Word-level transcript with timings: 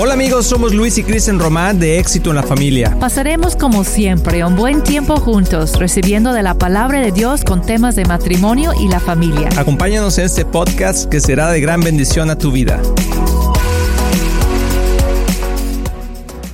Hola 0.00 0.14
amigos, 0.14 0.46
somos 0.46 0.72
Luis 0.72 0.96
y 0.98 1.02
Kristen 1.02 1.40
Román 1.40 1.80
de 1.80 1.98
Éxito 1.98 2.30
en 2.30 2.36
la 2.36 2.44
Familia. 2.44 2.96
Pasaremos 3.00 3.56
como 3.56 3.82
siempre 3.82 4.44
un 4.44 4.54
buen 4.54 4.84
tiempo 4.84 5.16
juntos, 5.16 5.76
recibiendo 5.76 6.32
de 6.32 6.44
la 6.44 6.54
palabra 6.54 7.00
de 7.00 7.10
Dios 7.10 7.42
con 7.42 7.62
temas 7.62 7.96
de 7.96 8.04
matrimonio 8.04 8.70
y 8.80 8.86
la 8.86 9.00
familia. 9.00 9.48
Acompáñanos 9.56 10.16
en 10.18 10.26
este 10.26 10.44
podcast 10.44 11.10
que 11.10 11.18
será 11.18 11.50
de 11.50 11.60
gran 11.60 11.80
bendición 11.80 12.30
a 12.30 12.38
tu 12.38 12.52
vida. 12.52 12.80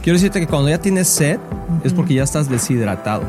Quiero 0.02 0.16
decirte 0.16 0.40
que 0.40 0.46
cuando 0.46 0.70
ya 0.70 0.78
tienes 0.78 1.08
sed 1.08 1.38
es 1.84 1.92
porque 1.92 2.14
ya 2.14 2.22
estás 2.22 2.48
deshidratado. 2.48 3.24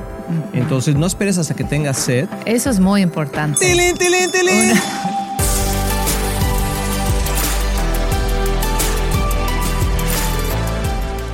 Entonces 0.54 0.96
no 0.96 1.08
esperes 1.08 1.38
hasta 1.38 1.58
que 1.58 1.66
tengas 1.66 1.98
sed. 1.98 2.30
Eso 2.46 2.70
es 2.70 2.80
muy 2.80 3.02
importante. 3.02 3.60
¡Tilín, 3.60 3.98
tilín, 3.98 4.32
tilín! 4.32 4.80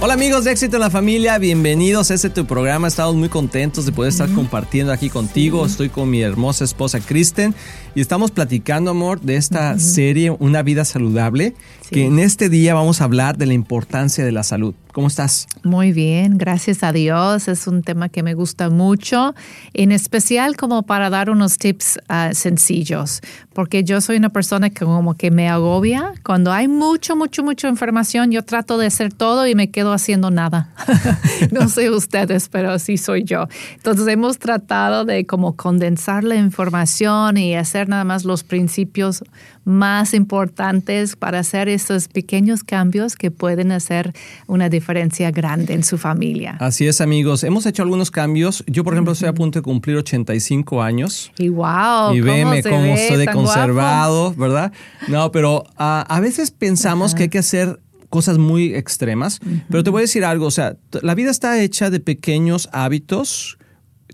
Hola 0.03 0.15
amigos 0.15 0.45
de 0.45 0.51
Éxito 0.51 0.77
en 0.77 0.79
la 0.79 0.89
Familia, 0.89 1.37
bienvenidos 1.37 2.09
a 2.09 2.15
este 2.15 2.31
tu 2.31 2.47
programa. 2.47 2.87
Estamos 2.87 3.13
muy 3.13 3.29
contentos 3.29 3.85
de 3.85 3.91
poder 3.91 4.09
estar 4.09 4.27
compartiendo 4.33 4.91
aquí 4.91 5.11
contigo. 5.11 5.63
Estoy 5.63 5.89
con 5.89 6.09
mi 6.09 6.23
hermosa 6.23 6.63
esposa 6.63 6.99
Kristen 6.99 7.53
y 7.93 8.01
estamos 8.01 8.31
platicando, 8.31 8.89
amor, 8.89 9.21
de 9.21 9.35
esta 9.35 9.77
serie 9.77 10.31
Una 10.31 10.63
vida 10.63 10.85
saludable, 10.85 11.53
que 11.91 12.07
en 12.07 12.17
este 12.17 12.49
día 12.49 12.73
vamos 12.73 12.99
a 12.99 13.03
hablar 13.03 13.37
de 13.37 13.45
la 13.45 13.53
importancia 13.53 14.25
de 14.25 14.31
la 14.31 14.41
salud. 14.41 14.73
¿Cómo 14.93 15.07
estás? 15.07 15.47
Muy 15.63 15.93
bien, 15.93 16.37
gracias 16.37 16.83
a 16.83 16.91
Dios. 16.91 17.47
Es 17.47 17.65
un 17.65 17.81
tema 17.81 18.09
que 18.09 18.23
me 18.23 18.33
gusta 18.33 18.69
mucho, 18.69 19.33
en 19.73 19.93
especial 19.93 20.57
como 20.57 20.83
para 20.83 21.09
dar 21.09 21.29
unos 21.29 21.57
tips 21.57 21.99
ah, 22.09 22.31
sencillos, 22.33 23.21
porque 23.53 23.85
yo 23.85 24.01
soy 24.01 24.17
una 24.17 24.29
persona 24.29 24.69
que 24.69 24.83
como 24.83 25.15
que 25.15 25.31
me 25.31 25.47
agobia. 25.47 26.11
Cuando 26.23 26.51
hay 26.51 26.67
mucho, 26.67 27.15
mucho, 27.15 27.41
mucha 27.41 27.69
información, 27.69 28.31
yo 28.31 28.43
trato 28.43 28.77
de 28.77 28.87
hacer 28.87 29.13
todo 29.13 29.47
y 29.47 29.55
me 29.55 29.71
quedo 29.71 29.93
haciendo 29.93 30.29
nada. 30.29 30.71
no 31.51 31.69
sé 31.69 31.89
ustedes, 31.89 32.49
pero 32.49 32.77
sí 32.77 32.97
soy 32.97 33.23
yo. 33.23 33.47
Entonces 33.75 34.05
hemos 34.09 34.39
tratado 34.39 35.05
de 35.05 35.25
como 35.25 35.55
condensar 35.55 36.25
la 36.25 36.35
información 36.35 37.37
y 37.37 37.55
hacer 37.55 37.87
nada 37.87 38.03
más 38.03 38.25
los 38.25 38.43
principios 38.43 39.23
más 39.63 40.13
importantes 40.13 41.15
para 41.15 41.39
hacer 41.39 41.69
esos 41.69 42.07
pequeños 42.07 42.63
cambios 42.63 43.15
que 43.15 43.31
pueden 43.31 43.71
hacer 43.71 44.13
una 44.47 44.69
diferencia 44.69 45.31
grande 45.31 45.73
en 45.73 45.83
su 45.83 45.97
familia. 45.97 46.57
Así 46.59 46.87
es, 46.87 47.01
amigos. 47.01 47.43
Hemos 47.43 47.65
hecho 47.65 47.83
algunos 47.83 48.09
cambios. 48.11 48.63
Yo, 48.67 48.83
por 48.83 48.93
ejemplo, 48.93 49.13
estoy 49.13 49.29
a 49.29 49.33
punto 49.33 49.59
de 49.59 49.63
cumplir 49.63 49.97
85 49.97 50.81
años. 50.81 51.31
Y 51.37 51.49
wow. 51.49 52.13
Y 52.13 52.21
veme 52.21 52.63
cómo, 52.63 52.75
cómo 52.75 52.93
ve, 52.93 53.03
estoy 53.03 53.17
de 53.17 53.27
conservado, 53.27 54.33
guapo. 54.33 54.41
¿verdad? 54.41 54.73
No, 55.07 55.31
pero 55.31 55.63
ah, 55.77 56.05
a 56.09 56.19
veces 56.19 56.51
pensamos 56.51 57.13
que 57.13 57.23
hay 57.23 57.29
que 57.29 57.39
hacer 57.39 57.79
cosas 58.09 58.37
muy 58.37 58.75
extremas, 58.75 59.39
pero 59.69 59.83
te 59.83 59.89
voy 59.89 59.99
a 59.99 60.01
decir 60.01 60.25
algo, 60.25 60.45
o 60.45 60.51
sea, 60.51 60.75
la 61.01 61.15
vida 61.15 61.31
está 61.31 61.61
hecha 61.61 61.89
de 61.89 62.01
pequeños 62.01 62.67
hábitos 62.73 63.57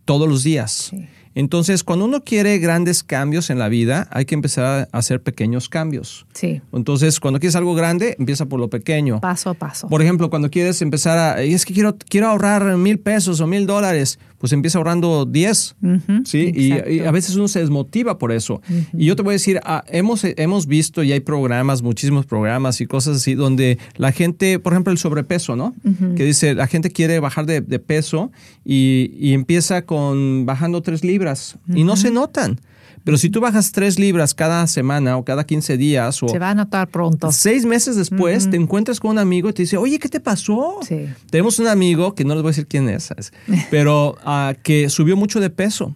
todos 0.06 0.30
los 0.30 0.44
días. 0.44 0.92
Sí. 0.92 1.08
Entonces, 1.38 1.84
cuando 1.84 2.06
uno 2.06 2.24
quiere 2.24 2.58
grandes 2.58 3.04
cambios 3.04 3.52
en 3.52 3.60
la 3.60 3.70
vida, 3.70 4.08
hay 4.10 4.26
que 4.26 4.34
empezar 4.34 4.90
a 4.92 4.98
hacer 4.98 5.22
pequeños 5.22 5.70
cambios. 5.70 6.26
Sí, 6.34 6.62
Entonces, 6.74 7.20
cuando 7.20 7.40
quieres 7.40 7.56
algo 7.56 7.76
grande, 7.76 8.16
empieza 8.18 8.48
por 8.48 8.60
lo 8.60 8.72
pequeño. 8.72 9.22
paso 9.22 9.52
a 9.52 9.54
paso. 9.54 9.88
Por 9.88 10.02
ejemplo, 10.02 10.32
cuando 10.32 10.50
quieres 10.50 10.82
empezar 10.82 11.20
a, 11.20 11.46
"Y 11.46 11.54
es 11.54 11.64
que 11.64 11.76
quiero, 11.76 11.96
quiero 12.10 12.30
ahorrar 12.30 12.76
mil 12.78 12.98
pesos 12.98 13.40
o 13.40 13.46
mil 13.46 13.68
dólares, 13.68 14.18
pues 14.40 14.54
empieza 14.54 14.78
ahorrando 14.78 15.26
10, 15.26 15.76
Ujú, 15.82 16.26
¿sí? 16.26 16.52
Y, 16.56 17.00
a 17.02 17.12
veces 17.12 17.36
uno 17.36 17.48
se 17.48 17.60
desmotiva 17.60 18.18
por 18.20 18.32
eso. 18.32 18.62
Y 18.94 19.06
yo 19.06 19.16
te 19.16 19.24
voy 19.24 19.32
a 19.32 19.34
decir, 19.34 19.60
ah, 19.64 19.84
hemos, 19.88 20.24
hemos 20.24 20.68
visto 20.68 21.02
y 21.04 21.12
hay 21.12 21.22
programas, 21.22 21.82
muchísimos 21.82 22.26
programas 22.26 22.80
y 22.82 22.86
cosas 22.86 23.18
así, 23.18 23.34
donde 23.34 23.80
la 23.96 24.12
gente, 24.12 24.60
por 24.60 24.74
ejemplo, 24.74 24.92
el 24.92 25.00
sobrepeso, 25.00 25.56
¿no? 25.56 25.74
Que 26.16 26.24
dice, 26.24 26.54
la 26.54 26.68
gente 26.68 26.92
quiere 26.92 27.20
bajar 27.20 27.46
de, 27.46 27.62
de 27.62 27.80
peso 27.80 28.32
y, 28.64 29.12
y 29.20 29.34
empieza 29.34 29.84
con 29.84 30.46
bajando 30.46 30.82
tres 30.82 31.04
libras 31.04 31.27
y 31.74 31.84
no 31.84 31.96
se 31.96 32.12
notan. 32.12 32.60
Pero 33.08 33.18
si 33.18 33.30
tú 33.30 33.40
bajas 33.40 33.72
tres 33.72 33.98
libras 33.98 34.34
cada 34.34 34.68
semana 34.68 35.16
o 35.16 35.24
cada 35.24 35.46
15 35.46 35.78
días 35.78 36.22
o 36.22 36.28
Se 36.28 36.40
va 36.40 36.50
a 36.50 36.56
notar 36.56 36.90
pronto. 36.90 37.32
Seis 37.32 37.66
meses 37.66 37.96
después 37.96 38.50
te 38.50 38.58
encuentras 38.58 39.00
con 39.00 39.12
un 39.12 39.18
amigo 39.18 39.48
y 39.48 39.54
te 39.54 39.62
dice, 39.62 39.78
oye, 39.78 39.98
¿qué 39.98 40.10
te 40.10 40.20
pasó? 40.20 40.80
Sí. 40.86 41.06
Tenemos 41.30 41.58
un 41.60 41.68
amigo, 41.68 42.16
que 42.16 42.26
no 42.26 42.34
les 42.34 42.44
voy 42.44 42.50
a 42.50 42.52
decir 42.52 42.68
quién 42.68 42.90
es, 42.90 43.14
pero 43.72 44.18
ah, 44.26 44.56
que 44.62 44.90
subió 44.90 45.16
mucho 45.16 45.40
de 45.40 45.50
peso. 45.50 45.96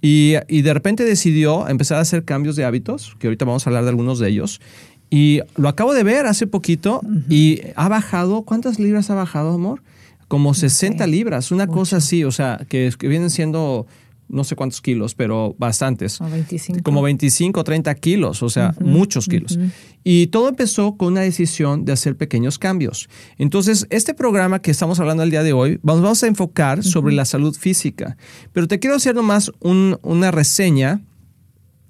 Y, 0.00 0.36
y 0.48 0.62
de 0.62 0.72
repente 0.72 1.04
decidió 1.04 1.68
empezar 1.68 1.98
a 1.98 2.00
hacer 2.00 2.24
cambios 2.24 2.56
de 2.56 2.64
hábitos, 2.64 3.16
que 3.18 3.26
ahorita 3.26 3.44
vamos 3.44 3.66
a 3.66 3.68
hablar 3.68 3.82
de 3.82 3.90
algunos 3.90 4.18
de 4.18 4.30
ellos. 4.30 4.62
Y 5.10 5.40
lo 5.56 5.68
acabo 5.68 5.92
de 5.92 6.04
ver 6.04 6.24
hace 6.24 6.46
poquito 6.46 7.02
y 7.28 7.60
ha 7.74 7.90
bajado, 7.90 8.44
¿cuántas 8.44 8.78
libras 8.78 9.10
ha 9.10 9.14
bajado, 9.14 9.52
amor? 9.52 9.82
Como 10.26 10.54
60 10.54 11.06
libras, 11.06 11.52
una 11.52 11.66
cosa 11.66 11.98
así, 11.98 12.24
o 12.24 12.32
sea, 12.32 12.64
que, 12.68 12.90
que 12.98 13.08
vienen 13.08 13.28
siendo 13.28 13.86
no 14.28 14.44
sé 14.44 14.56
cuántos 14.56 14.80
kilos, 14.80 15.14
pero 15.14 15.54
bastantes. 15.58 16.20
O 16.20 16.28
25. 16.28 16.82
Como 16.82 17.02
25 17.02 17.60
o 17.60 17.64
30 17.64 17.94
kilos, 17.96 18.42
o 18.42 18.48
sea, 18.50 18.74
muchos 18.80 19.26
kilos. 19.26 19.58
Y 20.04 20.28
todo 20.28 20.48
empezó 20.48 20.96
con 20.96 21.12
una 21.12 21.22
decisión 21.22 21.84
de 21.84 21.92
hacer 21.92 22.16
pequeños 22.16 22.58
cambios. 22.58 23.08
Entonces, 23.38 23.86
este 23.90 24.14
programa 24.14 24.60
que 24.60 24.70
estamos 24.70 25.00
hablando 25.00 25.22
el 25.22 25.30
día 25.30 25.42
de 25.42 25.52
hoy, 25.52 25.78
vamos, 25.82 26.02
vamos 26.02 26.22
a 26.22 26.26
enfocar 26.28 26.82
sobre 26.84 27.14
la 27.14 27.24
salud 27.24 27.54
física. 27.56 28.16
Pero 28.52 28.68
te 28.68 28.78
quiero 28.78 28.96
hacer 28.96 29.14
nomás 29.14 29.50
un- 29.60 29.98
una 30.02 30.30
reseña 30.30 31.00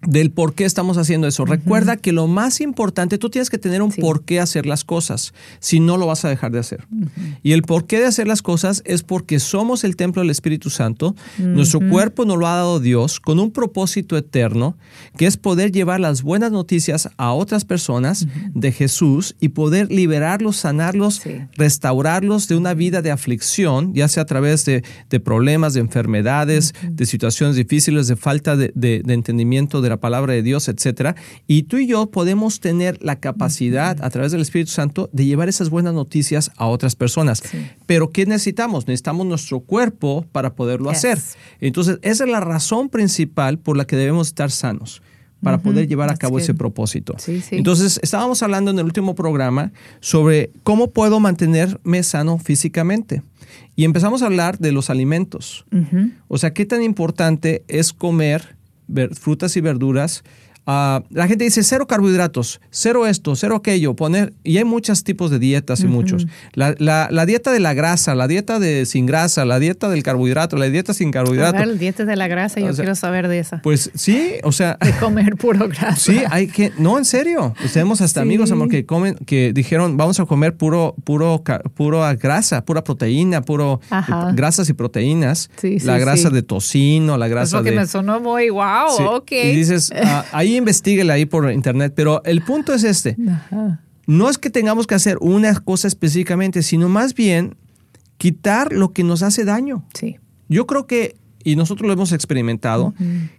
del 0.02 0.30
por 0.30 0.54
qué 0.54 0.64
estamos 0.64 0.98
haciendo 0.98 1.26
eso. 1.26 1.44
Recuerda 1.44 1.96
que 1.96 2.12
lo 2.12 2.26
más 2.28 2.60
importante, 2.60 3.18
tú 3.18 3.28
tienes 3.30 3.50
que 3.50 3.58
tener 3.58 3.82
un 3.82 3.90
Sí. 3.92 4.00
por 4.00 4.24
qué 4.24 4.40
hacer 4.40 4.66
las 4.66 4.84
cosas, 4.84 5.32
si 5.58 5.80
no 5.80 5.96
lo 5.96 6.06
vas 6.06 6.24
a 6.24 6.28
dejar 6.28 6.52
de 6.52 6.58
hacer. 6.60 6.86
Y 7.42 7.52
el 7.52 7.62
por 7.62 7.86
qué 7.86 7.98
de 7.98 8.06
hacer 8.06 8.28
las 8.28 8.42
cosas 8.42 8.82
es 8.84 9.02
porque 9.02 9.40
somos 9.40 9.84
el 9.84 9.96
templo 9.96 10.22
del 10.22 10.30
Espíritu 10.30 10.70
Santo, 10.70 11.16
nuestro 11.38 11.80
cuerpo 11.88 12.24
nos 12.24 12.38
lo 12.38 12.46
ha 12.46 12.54
dado 12.56 12.78
Dios 12.80 13.18
con 13.20 13.40
un 13.40 13.50
propósito 13.50 14.16
eterno, 14.16 14.76
que 15.16 15.26
es 15.26 15.36
poder 15.36 15.72
llevar 15.72 15.98
las 16.00 16.22
buenas 16.22 16.52
noticias 16.52 17.08
a 17.16 17.32
otras 17.32 17.64
personas 17.64 18.26
de 18.54 18.72
Jesús 18.72 19.34
y 19.40 19.48
poder 19.48 19.90
liberarlos, 19.90 20.56
sanarlos, 20.56 21.16
Sí. 21.16 21.30
restaurarlos 21.56 22.48
de 22.48 22.56
una 22.56 22.74
vida 22.74 23.02
de 23.02 23.10
aflicción, 23.10 23.92
ya 23.94 24.08
sea 24.08 24.22
a 24.22 24.26
través 24.26 24.64
de, 24.64 24.82
de 25.10 25.20
problemas, 25.20 25.74
de 25.74 25.80
enfermedades, 25.80 26.74
de 26.88 27.06
situaciones 27.06 27.56
difíciles, 27.56 28.08
de 28.08 28.16
falta 28.16 28.56
de, 28.56 28.72
de- 28.74 29.02
de 29.04 29.14
entendimiento 29.14 29.80
de 29.80 29.85
la 29.88 29.98
palabra 29.98 30.32
de 30.32 30.42
Dios, 30.42 30.69
etcétera. 30.69 31.16
Y 31.47 31.64
tú 31.64 31.78
y 31.78 31.86
yo 31.86 32.10
podemos 32.10 32.60
tener 32.60 33.02
la 33.02 33.16
capacidad 33.16 34.02
a 34.02 34.10
través 34.10 34.32
del 34.32 34.41
Espíritu 34.41 34.70
Santo 34.70 35.10
de 35.12 35.24
llevar 35.24 35.48
esas 35.48 35.70
buenas 35.70 35.94
noticias 35.94 36.50
a 36.56 36.66
otras 36.66 36.97
personas. 36.97 37.42
Pero 37.86 38.10
¿qué 38.10 38.26
necesitamos? 38.26 38.86
Necesitamos 38.86 39.26
nuestro 39.26 39.60
cuerpo 39.60 40.26
para 40.32 40.54
poderlo 40.54 40.91
hacer. 40.91 41.19
Entonces, 41.60 41.98
esa 42.02 42.24
es 42.24 42.30
la 42.30 42.41
razón 42.41 42.88
principal 42.88 43.58
por 43.58 43.76
la 43.76 43.86
que 43.86 43.97
debemos 43.97 44.28
estar 44.28 44.50
sanos 44.50 45.02
para 45.42 45.58
poder 45.58 45.86
llevar 45.86 46.10
a 46.10 46.16
cabo 46.16 46.38
ese 46.38 46.54
propósito. 46.54 47.14
Sí, 47.18 47.41
sí. 47.41 47.56
Entonces, 47.56 48.00
estábamos 48.03 48.42
hablando 48.42 48.70
en 48.70 48.78
el 48.78 48.84
último 48.84 49.14
programa 49.14 49.72
sobre 50.00 50.50
cómo 50.62 50.91
puedo 50.91 51.20
mantenerme 51.20 52.03
sano 52.03 52.38
físicamente. 52.38 53.22
Y 53.76 53.84
empezamos 53.84 54.22
a 54.22 54.26
hablar 54.26 54.58
de 54.58 54.72
los 54.72 54.88
alimentos. 54.91 55.66
O 56.28 56.38
sea, 56.38 56.53
qué 56.53 56.64
tan 56.64 56.82
importante 56.82 57.64
es 57.68 57.92
comer 57.92 58.55
frutas 59.14 59.56
y 59.56 59.60
verduras. 59.60 60.24
Ah, 60.66 61.03
la 61.10 61.28
gente 61.28 61.44
dice 61.44 61.62
cero 61.62 61.87
carbohidratos, 61.87 62.60
cero 62.71 63.06
esto, 63.06 63.37
cero 63.37 63.54
aquello, 63.56 63.94
poner, 63.94 64.32
y 64.43 64.59
hay 64.59 64.65
muchos 64.65 65.04
tipos 65.04 65.31
de 65.31 65.38
dietas 65.38 65.81
y 65.81 65.87
muchos. 65.87 66.27
La, 66.54 66.75
la- 66.78 67.09
la 67.10 67.25
dieta 67.27 67.53
de 67.53 67.60
la 67.60 67.72
grasa, 67.72 68.15
la 68.16 68.27
dieta 68.27 68.59
de 68.59 68.84
sin 68.87 69.06
grasa, 69.06 69.44
la 69.44 69.59
dieta 69.60 69.88
del 69.88 70.03
carbohidrato, 70.03 70.56
la 70.56 70.66
dieta 70.66 70.93
sin 70.93 71.10
carbohidrato. 71.12 71.59
ver, 71.59 71.69
el 71.69 71.78
dieta 71.78 72.04
de 72.04 72.16
la 72.16 72.27
grasa, 72.28 72.59
yo 72.60 72.66
O 72.66 72.72
sea, 72.72 72.84
quiero 72.84 72.97
saber 72.97 73.28
de 73.28 73.38
esa. 73.38 73.62
Pues 73.62 73.91
sí, 73.94 74.32
o 74.43 74.50
sea, 74.53 74.77
de 74.84 74.93
comer 74.99 75.37
puro 75.37 75.69
grasa. 75.69 75.94
Sí, 75.97 76.21
hay 76.31 76.49
que, 76.49 76.72
no, 76.78 76.98
en 76.98 77.04
serio. 77.04 77.54
Pues 77.60 77.72
tenemos 77.72 78.00
hasta 78.00 78.21
Sí. 78.21 78.22
amigos, 78.27 78.50
amor, 78.50 78.69
que 78.69 78.84
comen, 78.87 79.15
que 79.27 79.53
dijeron, 79.53 79.97
vamos 79.97 80.19
a 80.19 80.27
comer 80.27 80.56
puro, 80.56 80.97
puro, 81.04 81.43
puro 81.75 82.01
grasa, 82.21 82.65
pura 82.65 82.83
proteína, 82.83 83.42
puro 83.42 83.80
Ajá. 83.91 84.30
eh, 84.30 84.33
grasas 84.34 84.69
y 84.69 84.72
proteínas. 84.72 85.48
Sí, 85.60 85.78
sí, 85.78 85.86
la 85.86 85.98
grasa 85.98 86.30
de 86.30 86.42
tocino, 86.42 87.16
la 87.19 87.28
grasa 87.28 87.59
porque 87.59 87.71
de. 87.71 87.77
me 87.77 87.86
sonó 87.86 88.19
muy 88.21 88.51
wow, 88.51 89.15
ok. 89.16 89.30
Y 89.33 89.53
dices, 89.54 89.92
ah, 89.95 90.24
ahí 90.33 90.55
investiguela 90.56 91.14
ahí 91.14 91.26
por 91.26 91.50
internet. 91.50 91.92
Pero 91.94 92.22
el 92.24 92.42
punto 92.42 92.74
es 92.74 92.84
este. 92.84 93.16
Ajá. 93.28 93.80
No 94.06 94.30
es 94.30 94.38
que 94.38 94.50
tengamos 94.50 94.86
que 94.86 94.94
hacer 94.94 95.18
una 95.20 95.53
cosa 95.60 95.88
específicamente, 95.88 96.62
sino 96.62 96.88
más 96.88 97.14
bien 97.14 97.56
quitar 98.18 98.72
lo 98.72 98.92
que 98.92 99.03
nos 99.03 99.22
hace 99.22 99.44
daño. 99.44 99.84
Sí. 99.94 100.18
Yo 100.48 100.66
creo 100.66 100.86
que, 100.86 101.16
y 101.42 101.56
nosotros 101.56 101.88
lo 101.88 101.92
hemos 101.92 102.12
experimentado, 102.12 102.94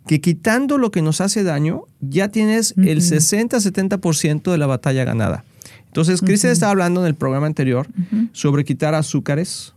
que 0.06 0.20
quitando 0.20 0.78
lo 0.78 0.92
que 0.92 1.02
nos 1.02 1.22
hace 1.22 1.44
daño, 1.44 1.84
ya 2.02 2.30
tienes 2.30 2.74
el 2.78 3.02
60-70% 3.02 4.52
de 4.52 4.58
la 4.58 4.68
batalla 4.68 5.06
ganada. 5.06 5.46
Entonces, 5.86 6.22
Cristian 6.22 6.52
estaba 6.52 6.72
hablando 6.72 7.02
en 7.02 7.08
el 7.08 7.16
programa 7.16 7.48
anterior 7.48 7.88
sobre 8.34 8.66
quitar 8.66 8.94
azúcares. 8.94 9.74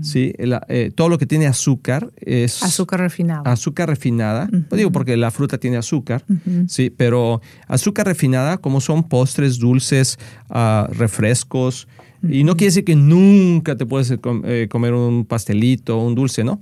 ¿Sí? 0.00 0.32
Eh, 0.38 0.90
todo 0.94 1.08
lo 1.08 1.18
que 1.18 1.26
tiene 1.26 1.46
azúcar 1.46 2.10
es 2.16 2.62
Azúcar 2.62 3.00
refinado. 3.00 3.42
azúcar 3.46 3.88
refinada. 3.88 4.48
Lo 4.70 4.76
digo 4.76 4.92
porque 4.92 5.16
la 5.16 5.30
fruta 5.30 5.58
tiene 5.58 5.76
azúcar, 5.76 6.24
sí, 6.68 6.90
pero 6.90 7.40
azúcar 7.68 8.06
refinada, 8.06 8.58
como 8.58 8.80
son 8.80 9.08
postres, 9.08 9.58
dulces, 9.58 10.18
ah, 10.50 10.88
refrescos, 10.92 11.88
Y 12.28 12.44
no 12.44 12.54
quiere 12.56 12.68
decir 12.68 12.84
que 12.84 12.94
nunca 12.94 13.76
te 13.76 13.84
puedes 13.84 14.10
eh, 14.44 14.68
comer 14.70 14.94
un 14.94 15.24
pastelito 15.24 15.98
o 15.98 16.06
un 16.06 16.14
dulce, 16.14 16.44
¿no? 16.44 16.60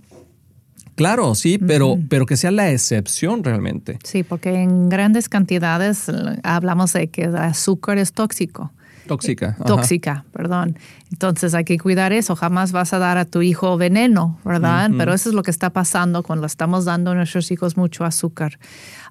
Claro, 0.94 1.34
sí, 1.34 1.58
pero, 1.58 1.98
pero 2.08 2.26
que 2.26 2.37
sea 2.37 2.50
la 2.50 2.70
excepción 2.70 3.42
realmente. 3.44 3.98
Sí, 4.04 4.22
porque 4.22 4.54
en 4.54 4.88
grandes 4.88 5.28
cantidades 5.28 6.10
hablamos 6.42 6.92
de 6.92 7.08
que 7.08 7.22
el 7.25 7.37
azúcar 7.37 7.98
es 7.98 8.12
tóxico. 8.12 8.72
Tóxica. 9.10 9.56
Tóxica, 9.66 10.24
perdón. 10.32 10.78
Entonces 11.10 11.52
hay 11.54 11.64
que 11.64 11.76
cuidar 11.80 12.12
eso. 12.12 12.36
Jamás 12.36 12.70
vas 12.70 12.92
a 12.92 13.00
dar 13.00 13.18
a 13.18 13.24
tu 13.24 13.42
hijo 13.42 13.76
veneno, 13.76 14.38
¿verdad? 14.44 14.88
Pero 14.96 15.12
eso 15.12 15.30
es 15.30 15.34
lo 15.34 15.42
que 15.42 15.50
está 15.50 15.70
pasando 15.70 16.22
cuando 16.22 16.46
estamos 16.46 16.84
dando 16.84 17.10
a 17.10 17.14
nuestros 17.16 17.50
hijos 17.50 17.76
mucho 17.76 18.04
azúcar. 18.04 18.60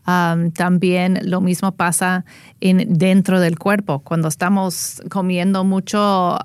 también 0.06 1.20
lo 1.24 1.42
mismo 1.42 1.74
pasa 1.74 2.24
en, 2.62 2.94
dentro 2.98 3.42
del 3.42 3.60
cuerpo. 3.60 4.00
Cuando 4.00 4.30
estamos 4.30 5.02
comiendo 5.10 5.66
mucho 5.66 6.38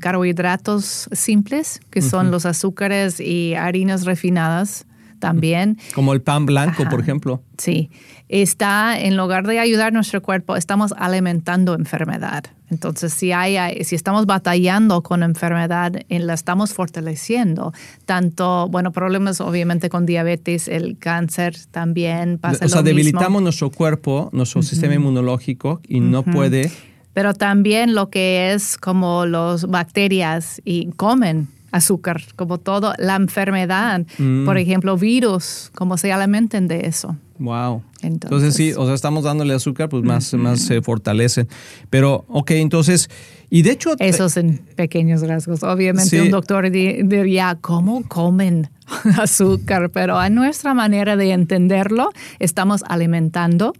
carbohidratos 0.00 1.10
simples, 1.12 1.82
que 1.90 2.00
son 2.00 2.30
los 2.30 2.46
azúcares 2.46 3.20
y 3.20 3.52
harinas 3.56 4.06
refinadas, 4.06 4.86
también. 5.22 5.78
Como 5.94 6.12
el 6.14 6.20
pan 6.20 6.46
blanco, 6.46 6.84
por 6.90 6.98
ejemplo. 6.98 7.44
Sí, 7.56 7.90
está, 8.28 8.98
en 8.98 9.16
lugar 9.16 9.46
de 9.46 9.60
ayudar 9.60 9.92
nuestro 9.92 10.20
cuerpo, 10.20 10.56
estamos 10.56 10.92
alimentando 10.98 11.74
enfermedad. 11.74 12.46
Entonces, 12.70 13.12
si, 13.14 13.30
hay, 13.30 13.84
si 13.84 13.94
estamos 13.94 14.26
batallando 14.26 15.04
con 15.04 15.22
enfermedad, 15.22 15.92
la 16.08 16.34
estamos 16.34 16.72
fortaleciendo. 16.74 17.72
Tanto, 18.04 18.68
bueno, 18.68 18.90
problemas 18.90 19.40
obviamente 19.40 19.88
con 19.88 20.06
diabetes, 20.06 20.66
el 20.66 20.98
cáncer 20.98 21.54
también 21.70 22.38
pasa. 22.38 22.64
O 22.64 22.68
sea, 22.68 22.82
debilitamos 22.82 23.42
nuestro 23.42 23.70
cuerpo, 23.70 24.28
nuestro 24.32 24.62
sistema 24.62 24.94
inmunológico 24.94 25.80
y 25.86 26.00
no 26.00 26.24
puede... 26.24 26.72
Pero 27.14 27.34
también 27.34 27.94
lo 27.94 28.08
que 28.08 28.54
es 28.54 28.78
como 28.78 29.26
las 29.26 29.66
bacterias 29.66 30.62
y 30.64 30.86
comen 30.92 31.46
azúcar, 31.72 32.22
como 32.36 32.58
todo, 32.58 32.94
la 32.98 33.16
enfermedad, 33.16 34.06
mm. 34.18 34.44
por 34.44 34.58
ejemplo, 34.58 34.96
virus, 34.96 35.70
como 35.74 35.96
se 35.96 36.12
alimenten 36.12 36.68
de 36.68 36.86
eso. 36.86 37.16
Wow. 37.38 37.82
Entonces, 38.02 38.54
sí, 38.54 38.72
o 38.76 38.84
sea, 38.84 38.94
estamos 38.94 39.24
dándole 39.24 39.54
azúcar, 39.54 39.88
pues 39.88 40.04
más, 40.04 40.32
más 40.34 40.60
se 40.60 40.80
fortalecen. 40.80 41.48
Pero, 41.90 42.24
ok, 42.28 42.52
entonces, 42.52 43.10
y 43.50 43.62
de 43.62 43.72
hecho... 43.72 43.94
Esos 43.98 44.36
en 44.36 44.58
pequeños 44.76 45.22
rasgos. 45.22 45.62
Obviamente 45.64 46.20
un 46.20 46.30
doctor 46.30 46.70
diría, 46.70 47.58
¿cómo 47.60 48.02
comen 48.06 48.70
azúcar? 49.18 49.90
Pero 49.90 50.18
a 50.18 50.30
nuestra 50.30 50.74
manera 50.74 51.16
de 51.16 51.32
entenderlo, 51.32 52.10
estamos 52.38 52.84
alimentando 52.88 53.72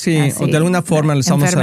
Sí, 0.00 0.16
o 0.38 0.46
de 0.46 0.56
alguna 0.56 0.80
forma 0.80 1.14
le 1.14 1.20
estamos 1.20 1.54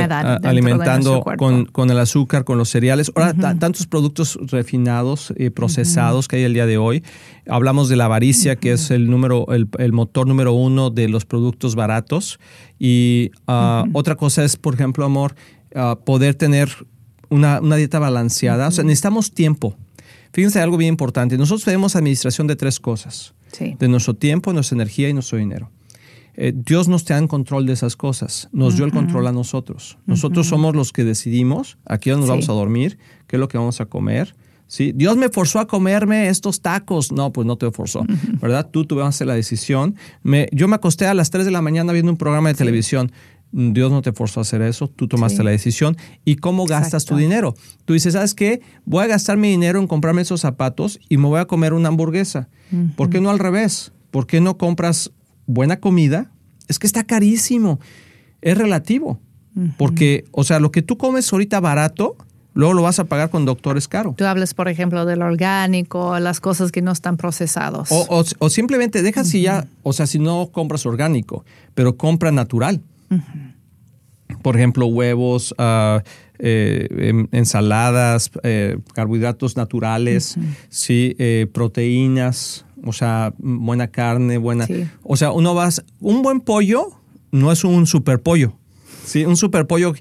alimentando 0.44 1.24
con, 1.72 1.89
el 1.89 2.00
azúcar, 2.00 2.44
con 2.44 2.60
los 2.60 2.69
cereales. 2.69 3.12
Ahora, 3.16 3.34
tantos 3.34 3.88
productos 3.88 4.38
refinados 4.51 5.34
y 5.36 5.50
procesados 5.50 6.28
que 6.28 6.36
hay 6.36 6.44
el 6.44 6.54
día 6.54 6.68
de 6.68 6.78
hoy. 6.78 7.04
Hablamos 7.50 7.89
de 7.89 7.95
la 7.95 8.06
avaricia, 8.06 8.56
que 8.56 8.74
es 8.74 8.92
el, 8.92 9.10
número, 9.10 9.48
el, 9.50 9.92
motor 9.92 10.28
número 10.28 10.54
uno 10.54 10.92
de 10.92 11.10
los 11.10 11.25
productos 11.25 11.74
baratos. 11.74 12.39
Y 12.78 13.31
ah, 13.48 13.86
otra 13.94 14.13
cosa 14.13 14.44
es, 14.44 14.56
por 14.56 14.75
ejemplo, 14.75 15.04
amor, 15.04 15.33
ah, 15.74 15.98
poder 16.06 16.36
tener 16.36 16.69
una, 17.30 17.60
dieta 17.60 17.98
balanceada. 17.98 18.68
O 18.68 18.72
sea, 18.72 18.83
necesitamos 18.83 19.31
tiempo. 19.31 19.75
Fíjense 20.31 20.62
algo 20.62 20.78
bien 20.78 20.90
importante. 20.90 21.40
Nosotros 21.40 21.66
tenemos 21.66 21.95
administración 21.95 22.45
de 22.45 22.56
tres 22.56 22.80
cosas. 22.80 23.33
De 23.57 23.88
nuestro 23.88 24.13
tiempo, 24.13 24.54
nuestra 24.54 24.75
energía 24.75 25.10
y 25.10 25.13
nuestro 25.13 25.40
dinero. 25.40 25.72
Eh, 26.39 26.54
Dios 26.56 26.88
nos 26.88 27.01
está 27.01 27.18
en 27.18 27.28
control 27.28 27.66
de 27.66 27.74
esas 27.74 27.95
cosas, 27.95 28.48
nos 28.51 28.75
dio 28.75 28.86
el 28.86 28.92
control 28.92 29.25
a 29.25 29.31
nosotros. 29.31 29.98
Nosotros 30.06 30.48
somos 30.48 30.75
los 30.75 30.94
que 30.94 31.04
decidimos 31.04 31.80
a 31.84 31.98
qué 31.98 32.12
nos 32.12 32.28
vamos 32.28 32.48
a 32.48 32.54
dormir, 32.54 33.00
qué 33.25 33.38
es 33.38 33.39
lo 33.39 33.48
que 33.48 33.57
vamos 33.57 33.81
a 33.81 33.88
comer. 33.88 34.36
¿sí? 34.68 34.92
Dios 34.94 35.18
me 35.18 35.30
forzó 35.30 35.60
a 35.60 35.66
comerme 35.66 36.30
estos 36.30 36.62
tacos. 36.62 37.12
No, 37.12 37.34
pues 37.34 37.48
no 37.48 37.57
te 37.57 37.72
forzó, 37.72 38.06
¿verdad? 38.39 38.69
Tú 38.69 38.86
tuviste 38.86 39.25
la 39.25 39.34
decisión. 39.34 39.95
Me, 40.22 40.48
yo 40.51 40.68
me 40.68 40.75
acosté 40.75 41.07
a 41.07 41.16
las 41.16 41.31
3 41.31 41.44
de 41.44 41.51
la 41.51 41.63
mañana 41.63 41.92
viendo 41.92 42.12
un 42.12 42.18
programa 42.18 42.50
de 42.50 42.56
televisión. 42.56 43.12
Dios 43.51 43.92
no 43.92 44.01
te 44.01 44.12
forzó 44.12 44.42
a 44.42 44.44
hacer 44.44 44.62
eso, 44.62 44.90
tú 44.90 45.07
tomaste 45.07 45.44
la 45.44 45.51
decisión. 45.51 45.98
¿Y 46.24 46.36
cómo 46.36 46.66
gastas 46.66 47.06
tu 47.06 47.16
dinero? 47.16 47.56
Tú 47.86 47.94
dices, 47.94 48.13
¿sabes 48.13 48.36
qué? 48.36 48.62
Voy 48.86 49.06
a 49.06 49.07
gastar 49.07 49.38
mi 49.38 49.50
dinero 49.50 49.80
en 49.80 49.88
comprarme 49.88 50.22
esos 50.22 50.42
zapatos 50.42 51.00
y 51.10 51.18
me 51.18 51.28
voy 51.28 51.40
a 51.40 51.45
comer 51.45 51.74
una 51.74 51.88
hamburguesa. 51.88 52.50
¿Por 52.95 53.10
qué 53.10 53.22
no 53.22 53.31
al 53.31 53.40
revés? 53.40 53.94
¿Por 54.12 54.28
qué 54.28 54.42
no 54.42 54.57
compras 54.57 55.12
buena 55.48 55.80
comida, 55.80 56.30
es 56.68 56.78
que 56.78 56.86
está 56.86 57.04
carísimo. 57.04 57.80
Es 58.42 58.58
relativo. 58.58 59.20
Porque, 59.78 60.26
o 60.34 60.44
sea, 60.44 60.60
lo 60.60 60.70
que 60.70 60.84
tú 60.84 61.00
comes 61.00 61.34
ahorita 61.34 61.60
barato, 61.60 62.16
luego 62.54 62.76
lo 62.76 62.84
vas 62.84 63.00
a 63.00 63.06
pagar 63.06 63.32
con 63.32 63.44
doctores 63.46 63.88
caro. 63.88 64.14
Tú 64.16 64.24
hablas, 64.26 64.54
por 64.54 64.68
ejemplo, 64.68 65.04
del 65.08 65.24
orgánico, 65.24 66.20
las 66.20 66.40
cosas 66.40 66.72
que 66.72 66.84
no 66.84 66.92
están 66.92 67.18
procesados. 67.18 67.90
O, 67.90 68.50
simplemente 68.52 69.02
deja 69.02 69.24
si 69.24 69.42
ya, 69.42 69.66
o 69.82 69.94
sea, 69.94 70.06
si 70.06 70.20
no 70.20 70.50
compras 70.52 70.86
orgánico, 70.86 71.44
pero 71.74 71.98
compra 71.98 72.32
natural. 72.32 72.84
Por 74.44 74.56
ejemplo, 74.56 74.86
huevos, 74.86 75.56
uh, 75.58 76.02
ensaladas, 76.40 78.30
eh, 78.44 78.78
carbohidratos 78.94 79.58
naturales, 79.58 80.38
sí, 80.70 81.16
eh, 81.18 81.48
proteínas, 81.52 82.67
o 82.84 82.94
sea, 82.94 83.34
buena 83.38 83.88
carne, 83.88 84.38
buena. 84.38 84.68
O 85.04 85.18
sea, 85.18 85.32
uno 85.32 85.56
va. 85.56 85.70
Un 86.00 86.22
buen 86.22 86.40
pollo 86.42 86.92
no 87.32 87.52
es 87.52 87.64
un 87.64 87.88
super 87.88 88.22
pollo. 88.22 88.58
Sí, 89.06 89.24
un 89.24 89.38
super 89.38 89.68
pollo. 89.68 89.94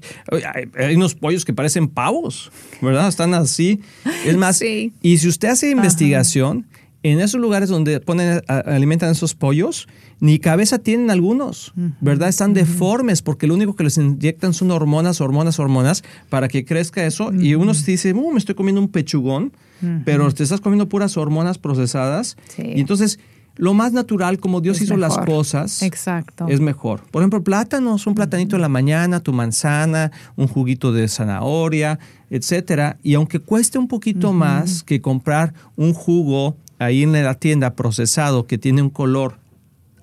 Hay 0.77 0.95
unos 0.95 1.15
pollos 1.15 1.45
que 1.45 1.53
parecen 1.53 1.87
pavos, 1.87 2.51
¿verdad? 2.81 3.07
Están 3.07 3.33
así. 3.33 3.81
Es 4.25 4.35
más, 4.35 4.61
y 4.61 5.17
si 5.17 5.27
usted 5.27 5.49
hace 5.49 5.69
investigación, 5.71 6.67
en 7.03 7.19
esos 7.19 7.39
lugares 7.39 7.69
donde 7.69 7.99
ponen, 7.99 8.41
alimentan 8.47 9.11
esos 9.11 9.35
pollos, 9.35 9.87
ni 10.19 10.39
cabeza 10.39 10.79
tienen 10.79 11.11
algunos, 11.11 11.73
¿verdad? 12.01 12.29
Están 12.29 12.53
deformes 12.53 13.21
porque 13.21 13.47
lo 13.47 13.53
único 13.53 13.75
que 13.75 13.83
les 13.83 13.97
inyectan 13.97 14.53
son 14.53 14.71
hormonas, 14.71 15.21
hormonas, 15.21 15.59
hormonas 15.59 16.03
para 16.29 16.47
que 16.47 16.65
crezca 16.65 17.05
eso. 17.05 17.31
Y 17.33 17.55
uno 17.55 17.73
se 17.73 17.91
dice, 17.91 18.13
uh, 18.13 18.31
me 18.31 18.39
estoy 18.39 18.55
comiendo 18.55 18.81
un 18.81 18.89
pechugón, 18.89 19.53
pero 20.05 20.31
te 20.31 20.43
estás 20.43 20.59
comiendo 20.59 20.89
puras 20.89 21.17
hormonas 21.17 21.57
procesadas. 21.59 22.35
Y 22.57 22.79
entonces, 22.79 23.19
lo 23.57 23.73
más 23.73 23.91
natural, 23.91 24.39
como 24.39 24.61
Dios 24.61 24.81
hizo 24.81 24.97
las 24.97 25.17
cosas, 25.17 25.81
Exacto. 25.81 26.47
es 26.47 26.59
mejor. 26.59 27.01
Por 27.11 27.21
ejemplo, 27.21 27.43
plátanos, 27.43 28.07
un 28.07 28.15
platanito 28.15 28.55
en 28.55 28.61
la 28.61 28.69
mañana, 28.69 29.19
tu 29.19 29.33
manzana, 29.33 30.11
un 30.35 30.47
juguito 30.47 30.91
de 30.93 31.07
zanahoria, 31.07 31.99
etcétera. 32.29 32.97
Y 33.03 33.15
aunque 33.15 33.39
cueste 33.39 33.77
un 33.77 33.87
poquito 33.87 34.33
más 34.33 34.83
que 34.83 35.01
comprar 35.01 35.53
un 35.75 35.93
jugo 35.93 36.57
ahí 36.79 37.03
en 37.03 37.11
la 37.11 37.35
tienda 37.35 37.73
procesado 37.73 38.45
que 38.45 38.57
tiene 38.57 38.81
un 38.81 38.89
color 38.89 39.39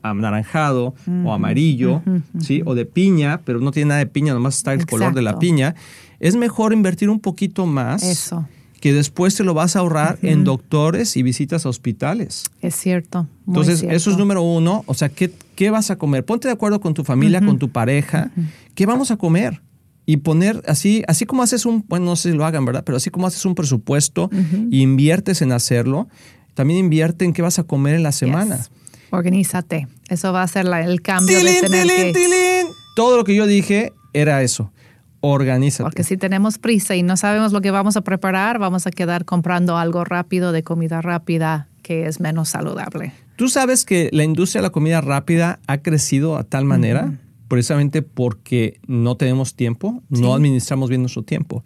anaranjado 0.03 0.95
o 1.25 1.33
amarillo, 1.33 2.03
¿sí? 2.39 2.63
O 2.67 2.75
de 2.75 2.85
piña, 2.85 3.41
pero 3.45 3.61
no 3.61 3.71
tiene 3.71 3.89
nada 3.89 4.01
de 4.01 4.07
piña, 4.07 4.35
nomás 4.35 4.59
está 4.59 4.75
el 4.75 4.87
color 4.87 5.15
de 5.15 5.23
la 5.23 5.39
piña. 5.39 5.75
Es 6.21 6.37
mejor 6.37 6.73
invertir 6.73 7.09
un 7.09 7.21
poquito 7.21 7.67
más. 7.67 8.03
Eso. 8.03 8.47
Que 8.81 8.93
después 8.93 9.35
te 9.35 9.45
lo 9.45 9.55
vas 9.55 9.77
a 9.77 9.79
ahorrar 9.79 10.19
en 10.21 10.45
doctores 10.45 11.17
y 11.17 11.23
visitas 11.23 11.65
a 11.65 11.71
hospitales. 11.71 12.45
Es 12.61 12.75
cierto. 12.77 13.27
Entonces, 13.47 13.83
eso 13.83 14.11
es 14.11 14.19
número 14.19 14.43
uno. 14.43 14.85
O 14.85 14.93
sea, 14.93 15.09
¿qué, 15.09 15.33
¿qué, 15.57 15.71
vas 15.71 15.91
a 15.91 15.97
comer? 15.97 16.27
Ponte 16.27 16.49
de 16.49 16.53
acuerdo 16.53 16.81
con 16.81 16.93
tu 16.93 17.03
familia, 17.03 17.41
con 17.41 17.59
tu 17.59 17.71
pareja. 17.71 18.31
¿Qué 18.75 18.85
vamos 18.85 19.11
a 19.11 19.17
comer? 19.17 19.63
y 20.07 20.19
poner 20.19 20.63
así, 20.67 21.03
así 21.09 21.25
como 21.25 21.43
haces 21.43 21.65
un, 21.65 21.83
bueno, 21.89 22.05
no 22.05 22.17
sé 22.17 22.31
si 22.31 22.37
lo 22.37 22.45
hagan, 22.45 22.65
¿verdad? 22.67 22.83
Pero 22.85 22.97
así 22.97 23.09
como 23.09 23.27
haces 23.27 23.45
un 23.47 23.55
presupuesto 23.55 24.29
y 24.71 24.83
inviertes 24.83 25.41
en 25.41 25.51
hacerlo, 25.53 26.09
también 26.55 26.81
invierte 26.81 27.25
en 27.25 27.33
qué 27.33 27.43
vas 27.43 27.59
a 27.59 27.65
comer 27.65 27.95
en 27.95 28.03
la 28.03 28.13
semana. 28.13 28.67
Organízate. 29.11 29.89
Eso 30.09 30.33
va 30.33 30.43
a 30.43 30.49
ser 30.49 30.67
el 30.67 31.03
cambio 31.03 31.43
de 31.43 31.61
tener 31.61 31.87
que... 31.87 32.67
Todo 32.97 33.17
lo 33.17 33.25
que 33.25 33.35
yo 33.35 33.47
dije 33.47 33.93
era 34.13 34.43
eso. 34.43 34.73
Organízate. 35.21 35.85
Porque 35.85 36.05
si 36.05 36.17
tenemos 36.17 36.59
prisa 36.59 36.95
y 36.97 37.03
no 37.03 37.17
sabemos 37.17 37.53
lo 37.53 37.61
que 37.61 37.71
vamos 37.71 37.97
a 37.97 38.03
preparar, 38.03 38.59
vamos 38.59 38.87
a 38.87 38.91
quedar 38.91 39.25
comprando 39.25 39.79
algo 39.79 40.05
rápido 40.05 40.53
de 40.53 40.63
comida 40.63 41.01
rápida 41.01 41.69
que 41.83 42.07
es 42.07 42.21
menos 42.21 42.49
saludable. 42.49 43.13
Tú 43.37 43.49
sabes 43.49 43.85
que 43.85 44.09
la 44.13 44.25
industria 44.25 44.61
de 44.61 44.69
la 44.69 44.73
comida 44.73 45.01
rápida 45.01 45.61
ha 45.67 45.79
crecido 45.79 46.37
a 46.37 46.45
tal 46.45 46.65
manera 46.65 47.13
precisamente 47.49 48.03
porque 48.03 48.81
no 48.87 49.17
tenemos 49.17 49.55
tiempo, 49.55 50.03
no 50.09 50.35
administramos 50.35 50.89
bien 50.89 51.03
nuestro 51.03 51.23
tiempo. 51.23 51.63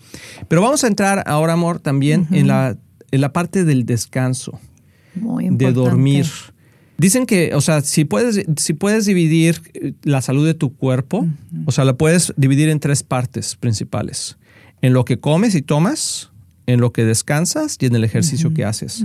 Pero 0.49 0.61
vamos 0.61 0.85
a 0.85 0.87
entrar 0.87 1.23
ahora, 1.27 1.55
amor, 1.55 1.79
también 1.79 2.27
en, 2.31 2.47
la, 2.47 2.77
en 3.11 3.21
la 3.21 3.33
parte 3.33 3.65
del 3.65 3.87
descanso, 3.87 4.59
de 5.51 5.73
dormir. 5.73 6.27
Dicen 6.99 7.27
que, 7.27 7.55
o 7.55 7.61
sea, 7.61 7.81
si 7.81 8.05
puedes, 8.05 8.45
si 8.57 8.73
puedes 8.73 9.07
dividir 9.07 9.63
eh, 9.75 9.93
la 10.03 10.21
salud 10.21 10.45
de 10.45 10.55
tu 10.55 10.75
cuerpo, 10.75 11.29
o 11.65 11.71
sea, 11.71 11.85
la 11.85 11.97
puedes 11.97 12.35
dividir 12.37 12.69
en 12.69 12.81
tres 12.81 13.05
partes 13.05 13.55
principales. 13.55 14.37
En 14.83 14.93
lo 14.93 15.05
que 15.05 15.21
comes 15.21 15.55
y 15.55 15.63
tomas, 15.63 16.33
en 16.69 16.81
lo 16.81 16.93
que 16.93 17.05
descansas 17.05 17.79
y 17.81 17.87
en 17.87 17.95
el 17.95 18.05
ejercicio 18.05 18.53
que 18.53 18.65
haces. 18.65 19.03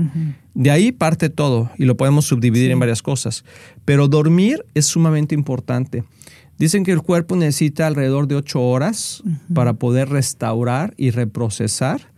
De 0.53 0.70
ahí 0.70 0.91
parte 0.91 1.29
todo 1.29 1.72
y 1.77 1.86
lo 1.86 1.96
podemos 1.96 2.25
subdividir 2.25 2.72
en 2.72 2.79
varias 2.79 3.01
cosas. 3.01 3.46
Pero 3.86 4.10
dormir 4.10 4.65
es 4.74 4.86
sumamente 4.86 5.34
importante. 5.34 6.03
Dicen 6.58 6.84
que 6.84 6.91
el 6.91 7.01
cuerpo 7.01 7.38
necesita 7.38 7.88
alrededor 7.88 8.27
de 8.27 8.36
ocho 8.36 8.62
horas 8.62 9.24
para 9.53 9.75
poder 9.75 10.10
restaurar 10.10 10.93
y 10.98 11.12
reprocesar 11.12 12.12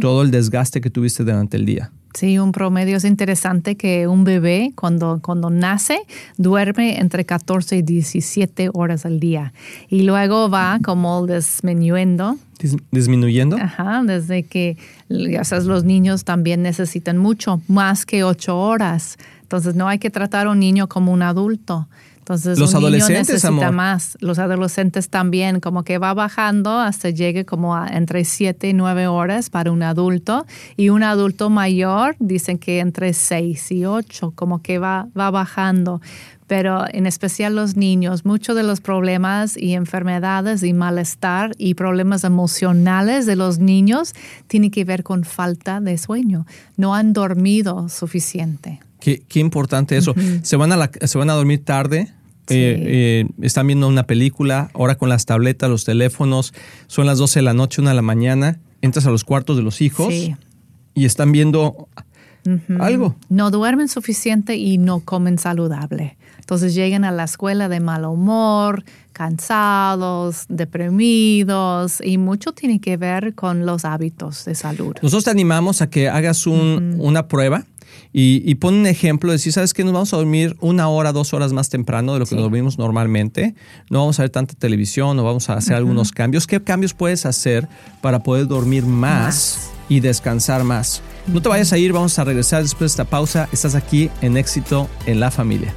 todo 0.00 0.22
el 0.22 0.30
desgaste 0.30 0.80
que 0.80 0.88
tuviste 0.88 1.24
durante 1.24 1.56
el 1.56 1.66
día. 1.66 1.90
Sí, 2.16 2.38
un 2.38 2.50
promedio 2.50 2.96
es 2.96 3.04
interesante 3.04 3.76
que 3.76 4.06
un 4.06 4.24
bebé 4.24 4.72
cuando, 4.74 5.20
cuando 5.22 5.50
nace 5.50 5.98
duerme 6.38 6.98
entre 6.98 7.26
14 7.26 7.76
y 7.76 7.82
17 7.82 8.70
horas 8.72 9.04
al 9.04 9.20
día 9.20 9.52
y 9.90 10.00
luego 10.00 10.48
va 10.48 10.78
como 10.82 11.26
disminuyendo. 11.26 12.38
¿Disminuyendo? 12.90 13.58
Ajá, 13.60 14.02
desde 14.02 14.44
que 14.44 14.78
ya 15.10 15.44
sabes, 15.44 15.66
los 15.66 15.84
niños 15.84 16.24
también 16.24 16.62
necesitan 16.62 17.18
mucho, 17.18 17.60
más 17.68 18.06
que 18.06 18.24
8 18.24 18.58
horas. 18.58 19.18
Entonces 19.42 19.74
no 19.74 19.86
hay 19.86 19.98
que 19.98 20.08
tratar 20.08 20.46
a 20.46 20.52
un 20.52 20.58
niño 20.58 20.88
como 20.88 21.12
un 21.12 21.20
adulto. 21.20 21.86
Entonces, 22.26 22.58
los 22.58 22.74
un 22.74 22.78
adolescentes, 22.78 23.08
niño 23.08 23.18
necesita 23.20 23.48
amor. 23.68 23.72
más. 23.72 24.18
Los 24.20 24.40
adolescentes 24.40 25.10
también, 25.10 25.60
como 25.60 25.84
que 25.84 25.98
va 25.98 26.12
bajando 26.12 26.80
hasta 26.80 27.10
llegue 27.10 27.44
como 27.44 27.76
a 27.76 27.86
entre 27.86 28.24
7 28.24 28.68
y 28.68 28.72
9 28.72 29.06
horas 29.06 29.48
para 29.48 29.70
un 29.70 29.84
adulto. 29.84 30.44
Y 30.76 30.88
un 30.88 31.04
adulto 31.04 31.50
mayor, 31.50 32.16
dicen 32.18 32.58
que 32.58 32.80
entre 32.80 33.12
6 33.12 33.70
y 33.70 33.84
8, 33.84 34.32
como 34.34 34.60
que 34.60 34.80
va, 34.80 35.06
va 35.16 35.30
bajando. 35.30 36.00
Pero 36.48 36.84
en 36.90 37.06
especial 37.06 37.54
los 37.54 37.76
niños, 37.76 38.24
muchos 38.24 38.56
de 38.56 38.64
los 38.64 38.80
problemas 38.80 39.56
y 39.56 39.74
enfermedades 39.74 40.64
y 40.64 40.72
malestar 40.72 41.52
y 41.58 41.74
problemas 41.74 42.24
emocionales 42.24 43.26
de 43.26 43.36
los 43.36 43.60
niños 43.60 44.14
tienen 44.48 44.72
que 44.72 44.84
ver 44.84 45.04
con 45.04 45.22
falta 45.22 45.80
de 45.80 45.96
sueño. 45.96 46.44
No 46.76 46.96
han 46.96 47.12
dormido 47.12 47.88
suficiente. 47.88 48.80
Qué, 49.00 49.22
qué 49.28 49.40
importante 49.40 49.96
eso. 49.96 50.14
se, 50.42 50.56
van 50.56 50.72
a 50.72 50.76
la- 50.76 50.90
se 51.02 51.18
van 51.18 51.30
a 51.30 51.34
dormir 51.34 51.64
tarde. 51.64 52.12
eh, 52.48 53.24
eh, 53.26 53.26
están 53.42 53.66
viendo 53.66 53.88
una 53.88 54.04
película, 54.06 54.70
ahora 54.72 54.94
con 54.96 55.08
las 55.08 55.26
tabletas, 55.26 55.68
los 55.68 55.84
teléfonos, 55.84 56.54
son 56.86 57.04
las 57.06 57.18
12 57.18 57.40
de 57.40 57.42
la 57.42 57.54
noche, 57.54 57.80
una 57.80 57.90
de 57.90 57.96
la 57.96 58.02
mañana, 58.02 58.60
entras 58.82 59.04
a 59.06 59.10
los 59.10 59.24
cuartos 59.24 59.56
de 59.56 59.64
los 59.64 59.80
hijos 59.80 60.14
Sí. 60.14 60.36
y 60.94 61.06
están 61.06 61.32
viendo 61.32 61.88
algo. 62.78 63.16
no 63.28 63.50
duermen 63.50 63.88
suficiente 63.88 64.54
y 64.54 64.78
no 64.78 65.00
comen 65.00 65.38
saludable. 65.38 66.16
Entonces 66.38 66.76
llegan 66.76 67.04
a 67.04 67.10
la 67.10 67.24
escuela 67.24 67.68
de 67.68 67.80
mal 67.80 68.04
humor, 68.04 68.84
cansados, 69.12 70.46
deprimidos 70.48 72.00
y 72.04 72.18
mucho 72.18 72.52
tiene 72.52 72.80
que 72.80 72.96
ver 72.96 73.34
con 73.34 73.66
los 73.66 73.84
hábitos 73.84 74.44
de 74.44 74.54
salud. 74.54 74.94
Nosotros 75.02 75.24
te 75.24 75.30
animamos 75.30 75.82
a 75.82 75.90
que 75.90 76.08
hagas 76.08 76.46
un- 76.46 76.96
una 76.98 77.26
prueba 77.28 77.64
y, 78.12 78.42
y 78.44 78.54
pon 78.56 78.74
un 78.74 78.86
ejemplo, 78.86 79.32
decir, 79.32 79.52
¿sabes 79.52 79.74
qué? 79.74 79.84
Nos 79.84 79.92
vamos 79.92 80.12
a 80.12 80.16
dormir 80.16 80.56
una 80.60 80.88
hora, 80.88 81.12
dos 81.12 81.34
horas 81.34 81.52
más 81.52 81.68
temprano 81.68 82.14
de 82.14 82.20
lo 82.20 82.26
que 82.26 82.34
nos 82.34 82.44
dormimos 82.44 82.78
normalmente. 82.78 83.54
No 83.90 84.00
vamos 84.00 84.18
a 84.18 84.22
ver 84.22 84.30
tanta 84.30 84.54
televisión, 84.54 85.16
no 85.16 85.24
vamos 85.24 85.50
a 85.50 85.54
hacer 85.54 85.76
algunos 85.76 86.12
cambios. 86.12 86.46
¿Qué 86.46 86.62
cambios 86.62 86.94
puedes 86.94 87.26
hacer 87.26 87.68
para 88.00 88.22
poder 88.22 88.46
dormir 88.46 88.84
más, 88.84 89.70
y 89.88 90.00
descansar 90.00 90.64
más? 90.64 91.02
No 91.26 91.40
te 91.40 91.48
vayas 91.48 91.72
a 91.72 91.78
ir, 91.78 91.92
vamos 91.92 92.18
a 92.18 92.24
regresar 92.24 92.62
después 92.62 92.90
de 92.90 92.92
esta 92.92 93.04
pausa. 93.04 93.48
Estás 93.52 93.74
aquí 93.74 94.10
en 94.20 94.36
Éxito 94.36 94.88
en 95.06 95.20
la 95.20 95.30
Familia. 95.30 95.74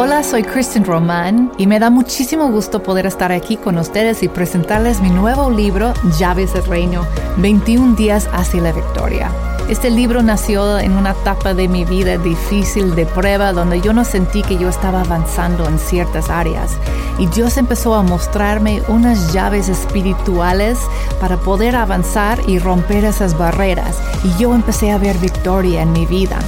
Hola, 0.00 0.22
soy 0.22 0.44
Kristen 0.44 0.84
Román 0.84 1.50
y 1.58 1.66
me 1.66 1.80
da 1.80 1.90
muchísimo 1.90 2.52
gusto 2.52 2.84
poder 2.84 3.04
estar 3.04 3.32
aquí 3.32 3.56
con 3.56 3.78
ustedes 3.78 4.22
y 4.22 4.28
presentarles 4.28 5.00
mi 5.00 5.10
nuevo 5.10 5.50
libro, 5.50 5.92
Llaves 6.16 6.54
del 6.54 6.64
Reino, 6.66 7.04
21 7.38 7.96
días 7.96 8.28
hacia 8.32 8.62
la 8.62 8.70
victoria. 8.70 9.28
Este 9.68 9.90
libro 9.90 10.22
nació 10.22 10.78
en 10.78 10.92
una 10.92 11.10
etapa 11.10 11.52
de 11.52 11.66
mi 11.66 11.84
vida 11.84 12.16
difícil 12.16 12.94
de 12.94 13.06
prueba 13.06 13.52
donde 13.52 13.80
yo 13.80 13.92
no 13.92 14.04
sentí 14.04 14.42
que 14.42 14.56
yo 14.56 14.68
estaba 14.68 15.00
avanzando 15.00 15.66
en 15.66 15.80
ciertas 15.80 16.30
áreas 16.30 16.78
y 17.18 17.26
Dios 17.26 17.56
empezó 17.56 17.96
a 17.96 18.04
mostrarme 18.04 18.84
unas 18.86 19.32
llaves 19.32 19.68
espirituales 19.68 20.78
para 21.20 21.38
poder 21.38 21.74
avanzar 21.74 22.38
y 22.46 22.60
romper 22.60 23.04
esas 23.04 23.36
barreras 23.36 23.96
y 24.22 24.40
yo 24.40 24.54
empecé 24.54 24.92
a 24.92 24.98
ver 24.98 25.18
victoria 25.18 25.82
en 25.82 25.90
mi 25.90 26.06
vida. 26.06 26.38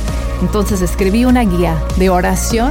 Entonces 0.41 0.83
escribí 0.83 1.25
una 1.25 1.43
guía 1.43 1.77
de 1.97 2.11
oración 2.11 2.71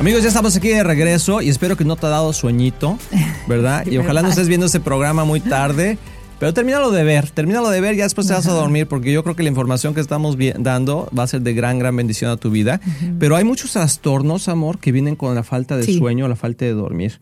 Amigos, 0.00 0.22
ya 0.22 0.28
estamos 0.28 0.56
aquí 0.56 0.68
de 0.68 0.82
regreso 0.82 1.42
y 1.42 1.50
espero 1.50 1.76
que 1.76 1.84
no 1.84 1.94
te 1.94 2.06
ha 2.06 2.08
dado 2.08 2.32
sueñito, 2.32 2.98
¿verdad? 3.46 3.86
Y 3.86 3.98
ojalá 3.98 4.22
no 4.22 4.28
estés 4.28 4.48
viendo 4.48 4.64
este 4.64 4.80
programa 4.80 5.24
muy 5.24 5.40
tarde. 5.40 5.98
Pero 6.38 6.54
termínalo 6.54 6.90
de 6.90 7.04
ver, 7.04 7.28
termínalo 7.28 7.68
de 7.68 7.82
ver, 7.82 7.96
ya 7.96 8.04
después 8.04 8.26
te 8.26 8.32
vas 8.32 8.46
a 8.46 8.52
dormir, 8.52 8.86
porque 8.86 9.12
yo 9.12 9.22
creo 9.22 9.36
que 9.36 9.42
la 9.42 9.50
información 9.50 9.92
que 9.92 10.00
estamos 10.00 10.38
dando 10.58 11.06
va 11.16 11.24
a 11.24 11.26
ser 11.26 11.42
de 11.42 11.52
gran, 11.52 11.78
gran 11.78 11.94
bendición 11.94 12.30
a 12.30 12.38
tu 12.38 12.50
vida. 12.50 12.80
Pero 13.18 13.36
hay 13.36 13.44
muchos 13.44 13.72
trastornos, 13.74 14.48
amor, 14.48 14.78
que 14.78 14.90
vienen 14.90 15.16
con 15.16 15.34
la 15.34 15.42
falta 15.42 15.76
de 15.76 15.82
Sí. 15.82 15.98
sueño, 15.98 16.26
la 16.28 16.36
falta 16.36 16.64
de 16.64 16.72
dormir. 16.72 17.20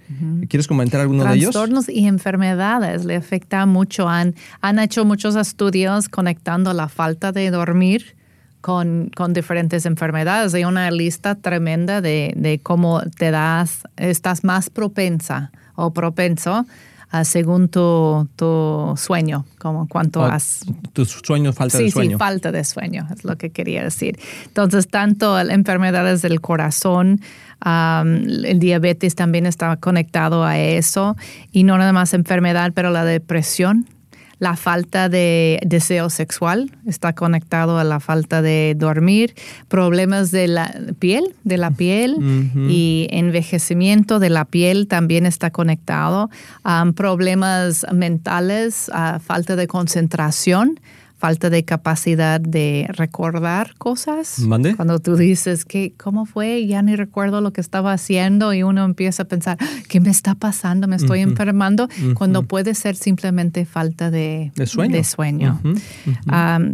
¿Quieres 0.49 0.69
comentar 0.69 1.01
alguno 1.01 1.25
de 1.25 1.35
ellos? 1.35 1.51
Trastornos 1.51 1.89
y 1.89 2.07
enfermedades 2.07 3.05
le 3.05 3.17
afecta 3.17 3.67
mucho. 3.67 4.09
Han, 4.09 4.37
han 4.61 4.79
hecho 4.79 5.05
muchos 5.05 5.35
estudios 5.35 6.09
conectando 6.09 6.73
la 6.73 6.89
falta 6.89 7.33
de 7.33 7.51
dormir 7.51 8.15
con, 8.61 9.11
con 9.15 9.33
diferentes 9.33 9.87
enfermedades. 9.87 10.55
Hay 10.55 10.65
una 10.65 10.91
lista 10.91 11.35
tremenda 11.35 12.01
de, 12.01 12.33
de 12.37 12.59
cómo 12.59 13.03
te 13.17 13.31
das, 13.31 13.83
estás 13.97 14.45
más 14.45 14.71
propensa 14.71 15.53
o 15.75 15.93
propenso 15.93 16.67
según 17.25 17.69
tu, 17.69 18.29
tu 18.37 18.95
sueño, 18.97 19.47
como 19.59 19.89
cuánto 19.89 20.25
has 20.25 20.61
Tu 20.93 21.07
sueño, 21.07 21.53
falta 21.53 21.79
sí, 21.79 21.85
de 21.85 21.91
sueño. 21.91 22.11
Sí, 22.11 22.19
falta 22.19 22.53
de 22.53 22.65
sueño, 22.65 23.07
es 23.13 23.25
lo 23.25 23.37
que 23.39 23.51
quería 23.51 23.83
decir. 23.83 24.19
Entonces, 24.45 24.89
tanto 24.89 25.39
enfermedades 25.41 26.21
del 26.21 26.41
corazón, 26.41 27.21
am, 27.61 28.25
el 28.45 28.59
diabetes 28.59 29.15
también 29.15 29.47
está 29.47 29.77
conectado 29.77 30.45
a 30.45 30.59
eso, 30.59 31.17
y 31.51 31.65
no 31.65 31.79
nada 31.79 31.93
más 31.93 32.13
enfermedad, 32.13 32.73
pero 32.75 32.91
la 32.91 33.05
depresión. 33.05 33.87
La 34.39 34.57
falta 34.57 35.09
de 35.09 35.59
deseo 35.67 36.11
sexual 36.11 36.71
está 36.87 37.13
conectado 37.13 37.79
a 37.79 37.85
la 37.85 37.99
falta 37.99 38.41
de 38.41 38.75
dormir, 38.77 39.35
problemas 39.69 40.31
de 40.31 40.49
la 40.49 40.73
piel, 40.99 41.35
de 41.45 41.57
la 41.57 41.71
piel 41.71 42.17
y 42.69 43.09
envejecimiento 43.11 44.19
de 44.19 44.31
la 44.31 44.45
piel 44.45 44.87
también 44.87 45.27
está 45.27 45.51
conectado, 45.51 46.31
Am, 46.63 46.93
problemas 46.93 47.87
mentales, 47.93 48.91
ah, 48.93 49.21
falta 49.25 49.57
de 49.57 49.67
concentración, 49.67 50.81
falta 51.19 51.51
de 51.51 51.65
capacidad 51.65 52.41
de 52.41 52.87
recordar 52.91 53.75
cosas. 53.77 54.39
¿Mande? 54.39 54.77
Cuando 54.77 55.01
tú 55.01 55.17
dices 55.17 55.65
que 55.65 55.93
cómo 55.97 56.27
fue, 56.27 56.67
ya 56.67 56.81
ni 56.81 56.95
recuerdo 56.95 57.41
lo 57.41 57.53
que 57.53 57.61
estaba 57.61 57.93
haciendo 57.93 58.55
y 58.55 58.63
uno 58.63 58.85
empieza 58.85 59.25
a 59.25 59.27
pensar, 59.27 59.59
¿qué 59.89 60.01
me 60.01 60.11
está 60.11 60.37
pasando? 60.37 60.87
¿Me 60.87 60.97
estoy 60.97 61.21
enfermando? 61.21 61.89
Cuando 62.15 62.45
puede 62.45 62.75
ser 62.75 62.95
simplemente 62.95 63.65
falta 63.67 64.11
de, 64.11 64.53
De 64.55 64.67
sueño. 64.67 64.95
de 64.95 65.05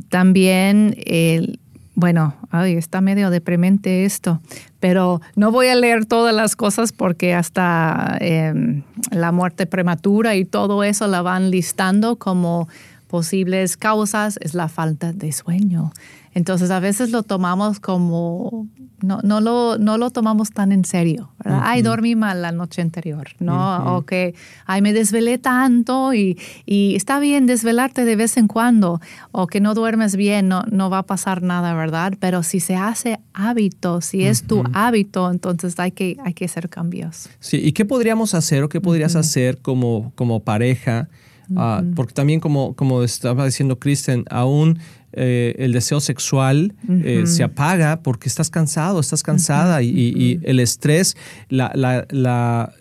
también 0.09 0.95
el 1.07 1.59
bueno, 1.97 2.35
ay, 2.51 2.75
está 2.75 3.01
medio 3.01 3.31
deprimente 3.31 4.05
esto, 4.05 4.41
pero 4.81 5.21
no 5.37 5.53
voy 5.53 5.69
a 5.69 5.77
leer 5.77 6.07
todas 6.07 6.35
las 6.35 6.57
cosas 6.57 6.93
porque 6.93 7.35
hasta 7.35 8.17
em, 8.21 8.83
la 9.13 9.31
muerte 9.31 9.67
prematura 9.67 10.35
y 10.35 10.45
todo 10.45 10.83
eso 10.83 11.07
la 11.07 11.23
van 11.23 11.51
listando 11.53 12.17
como 12.17 12.69
posibles 13.15 13.77
causas, 13.77 14.41
es 14.43 14.55
la 14.55 14.67
falta 14.67 15.13
de 15.13 15.31
sueño. 15.31 15.93
Entonces 16.33 16.73
a 16.73 16.81
veces 16.81 17.13
lo 17.13 17.23
tomamos 17.23 17.79
como, 17.79 18.67
no, 19.01 19.21
no, 19.23 19.41
lo, 19.41 19.79
no 19.79 19.99
lo 19.99 20.11
tomamos 20.11 20.51
tan 20.51 20.73
en 20.73 20.85
serio. 20.85 21.31
¿verdad? 21.39 21.61
Ay, 21.63 21.83
dormí 21.83 22.17
mal 22.17 22.43
la 22.43 22.51
noche 22.51 22.83
anterior, 22.83 23.29
¿no? 23.39 23.97
O 23.97 24.03
que, 24.03 24.35
ay, 24.67 24.83
me 24.83 24.93
desvelé 24.93 25.39
tanto 25.39 26.13
y, 26.13 26.37
y 26.67 26.97
está 26.97 27.21
bien 27.21 27.47
desvelarte 27.47 28.05
de 28.05 28.17
vez 28.17 28.37
en 28.37 28.49
cuando, 28.49 29.01
o 29.31 29.47
que 29.47 29.61
no 29.61 29.75
duermes 29.75 30.17
bien, 30.17 30.49
no, 30.49 30.65
no 30.73 30.91
va 30.91 30.99
a 30.99 31.03
pasar 31.05 31.41
nada, 31.41 31.73
¿verdad? 31.73 32.15
Pero 32.19 32.43
si 32.43 32.59
se 32.59 32.75
hace 32.75 33.21
hábito, 33.33 34.01
si 34.01 34.25
es 34.25 34.43
tu 34.43 34.65
hábito, 34.73 35.31
entonces 35.31 35.79
hay 35.79 35.93
que, 35.93 36.17
hay 36.25 36.35
que 36.35 36.47
hacer 36.47 36.69
cambios. 36.69 37.29
Sí, 37.39 37.59
¿y 37.59 37.71
qué 37.71 37.85
podríamos 37.85 38.35
hacer 38.35 38.65
o 38.65 38.69
qué 38.69 38.81
podrías 38.81 39.15
hacer 39.15 39.59
como, 39.59 40.11
como 40.17 40.41
pareja? 40.41 41.09
Ah, 41.57 41.83
porque 41.95 42.13
también, 42.15 42.41
como, 42.41 42.75
como 42.75 43.03
estaba 43.03 43.45
diciendo 43.47 43.79
Kristen, 43.79 44.25
aún 44.31 44.79
eh, 45.13 45.55
el 45.59 45.73
deseo 45.73 46.01
sexual 46.01 46.75
eh, 46.89 47.25
se 47.27 47.43
apaga 47.45 48.03
porque 48.03 48.29
estás 48.29 48.51
cansado, 48.51 48.99
estás 49.01 49.23
cansada 49.23 49.83
y, 49.83 49.89
y- 49.91 50.13
y 50.23 50.41
el 50.43 50.59
estrés, 50.61 51.17
la, 51.49 51.71
la- 51.75 52.07
la- 52.11 52.73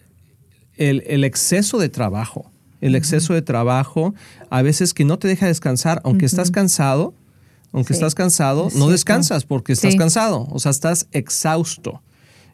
el, 0.77 1.23
exceso 1.23 1.77
de 1.77 1.89
trabajo. 1.89 2.51
El 2.81 2.95
exceso 2.95 3.33
de 3.33 3.41
trabajo 3.41 4.13
a 4.49 4.61
veces 4.61 4.93
que 4.93 5.05
no 5.05 5.17
te 5.19 5.27
deja 5.27 5.45
descansar, 5.47 6.01
aunque 6.03 6.25
estás 6.25 6.51
cansado, 6.51 7.13
aunque 7.71 7.93
estás 7.93 8.13
cansado, 8.15 8.69
no 8.75 8.89
descansas 8.89 9.45
porque 9.45 9.73
estás 9.73 9.95
cansado, 9.95 10.47
o 10.49 10.59
sea, 10.59 10.71
estás 10.71 11.07
exhausto. 11.11 12.01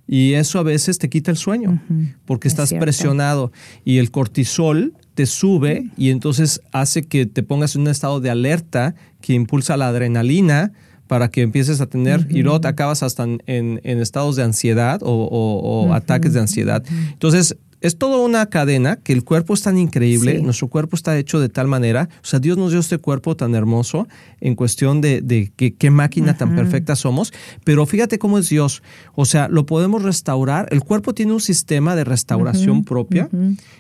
Y 0.08 0.34
eso 0.34 0.60
a 0.60 0.64
veces 0.64 0.98
te 0.98 1.08
quita 1.10 1.30
el 1.32 1.38
sueño 1.38 1.82
porque 2.26 2.48
estás 2.48 2.70
presionado. 2.80 3.52
Y 3.86 3.98
el 4.00 4.10
cortisol 4.12 4.94
te 5.20 5.26
sube 5.26 5.90
y 5.98 6.12
entonces 6.12 6.62
hace 6.72 7.04
que 7.04 7.26
te 7.26 7.44
pongas 7.44 7.76
en 7.76 7.82
un 7.82 7.90
estado 7.90 8.22
de 8.22 8.30
alerta 8.30 8.96
que 9.20 9.34
impulsa 9.34 9.76
la 9.76 9.90
adrenalina 9.90 10.72
para 11.08 11.28
que 11.28 11.42
empieces 11.42 11.82
a 11.82 11.88
tener 11.88 12.26
y 12.30 12.42
luego 12.42 12.62
te 12.62 12.70
acabas 12.70 13.04
hasta 13.04 13.26
en, 13.26 13.82
estados 13.84 14.38
de 14.38 14.44
ansiedad 14.44 15.02
o, 15.04 15.90
ataques 15.92 16.32
de 16.32 16.40
ansiedad. 16.40 16.86
Entonces, 17.12 17.58
es 17.82 17.98
toda 17.98 18.18
una 18.18 18.46
cadena 18.48 18.98
que 18.98 19.14
el 19.14 19.24
cuerpo 19.24 19.54
es 19.54 19.62
tan 19.62 19.78
increíble, 19.78 20.42
nuestro 20.42 20.68
cuerpo 20.68 20.96
está 20.96 21.18
hecho 21.18 21.40
de 21.40 21.50
tal 21.50 21.68
manera, 21.68 22.10
o 22.22 22.26
sea, 22.26 22.40
Dios 22.40 22.58
nos 22.58 22.72
dio 22.72 22.80
este 22.80 22.98
cuerpo 22.98 23.36
tan 23.36 23.56
hermoso 23.56 24.08
en 24.42 24.56
cuestión 24.56 25.02
de, 25.02 25.52
qué 25.56 25.92
máquina 25.92 26.36
tan 26.36 26.56
perfecta 26.56 26.96
somos, 26.96 27.34
pero 27.64 27.86
fíjate 27.86 28.20
cómo 28.20 28.38
es 28.38 28.50
Dios, 28.50 28.84
o 29.16 29.26
sea, 29.26 29.48
lo 29.48 29.66
podemos 29.66 30.04
restaurar, 30.04 30.68
el 30.72 30.82
cuerpo 30.82 31.14
tiene 31.14 31.34
un 31.34 31.42
sistema 31.42 31.96
de 31.96 32.04
restauración 32.04 32.84
propia 32.84 33.30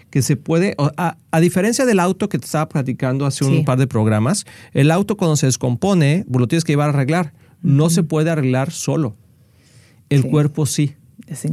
que 0.09 0.21
se 0.21 0.37
puede, 0.37 0.75
a, 0.77 1.17
a, 1.31 1.39
diferencia 1.39 1.85
del 1.85 1.99
auto 1.99 2.29
que 2.29 2.39
te 2.39 2.45
estaba 2.45 2.69
platicando 2.69 3.25
hace 3.25 3.43
un 3.43 3.65
par 3.65 3.77
de 3.77 3.87
programas, 3.87 4.45
el 4.73 4.91
auto 4.91 5.17
cuando 5.17 5.35
se 5.35 5.45
descompone, 5.45 6.25
lo 6.31 6.47
tienes 6.47 6.63
que 6.63 6.71
llevar 6.71 6.89
a 6.89 6.93
arreglar, 6.93 7.33
no 7.61 7.89
se 7.89 8.03
puede 8.03 8.29
arreglar 8.29 8.71
solo, 8.71 9.15
el 10.09 10.25
cuerpo 10.25 10.65
sí. 10.65 10.95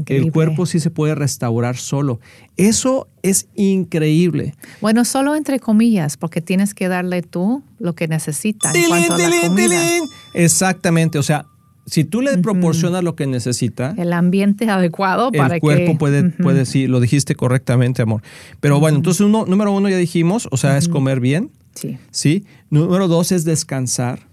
El 0.07 0.33
cuerpo 0.33 0.67
sí 0.67 0.81
se 0.81 0.91
puede 0.91 1.15
restaurar 1.15 1.77
solo. 1.77 2.21
Eso 2.57 3.09
es 3.23 3.49
increíble. 3.55 4.55
Bueno, 4.81 5.05
solo 5.05 5.35
entre 5.35 5.61
comillas, 5.61 6.17
porque 6.17 6.41
tienes 6.41 6.75
que 6.75 6.89
darle 6.89 7.23
tú 7.23 7.63
lo 7.79 7.95
que 7.95 8.09
necesita 8.09 8.73
en 8.73 8.89
cuanto 8.89 9.15
a 9.15 9.19
la 9.19 9.49
comida. 9.49 9.81
Exactamente, 10.35 11.19
o 11.19 11.23
sea, 11.23 11.47
si 11.87 12.05
tú 12.05 12.21
le 12.21 12.37
proporcionas 12.39 13.05
lo 13.05 13.15
que 13.15 13.27
necesita, 13.27 13.95
el 13.97 14.13
ambiente 14.13 14.69
adecuado 14.69 15.31
para 15.31 15.55
el 15.55 15.61
cuerpo 15.61 15.97
puede, 15.99 16.31
puede, 16.31 16.67
sí, 16.67 16.89
lo 16.89 16.99
dijiste 16.99 17.37
correctamente, 17.37 18.03
amor. 18.03 18.23
Pero 18.61 18.81
bueno, 18.81 18.97
entonces 18.97 19.21
uno, 19.21 19.47
número 19.47 19.73
uno 19.73 19.89
ya 19.89 19.97
dijimos, 19.97 20.49
o 20.51 20.57
sea, 20.57 20.77
es 20.79 20.89
comer 20.89 21.21
bien. 21.21 21.51
Sí. 21.75 21.99
Sí. 22.11 22.45
Número 22.71 23.07
dos 23.07 23.31
es 23.33 23.45
descansar 23.45 24.26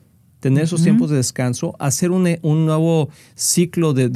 tener 0.44 0.66
esos 0.66 0.84
tiempos 0.84 1.10
de 1.10 1.16
descanso, 1.16 1.74
hacer 1.80 2.12
un, 2.12 2.28
un 2.42 2.66
nuevo 2.66 3.08
ciclo 3.34 3.94
de, 3.94 4.10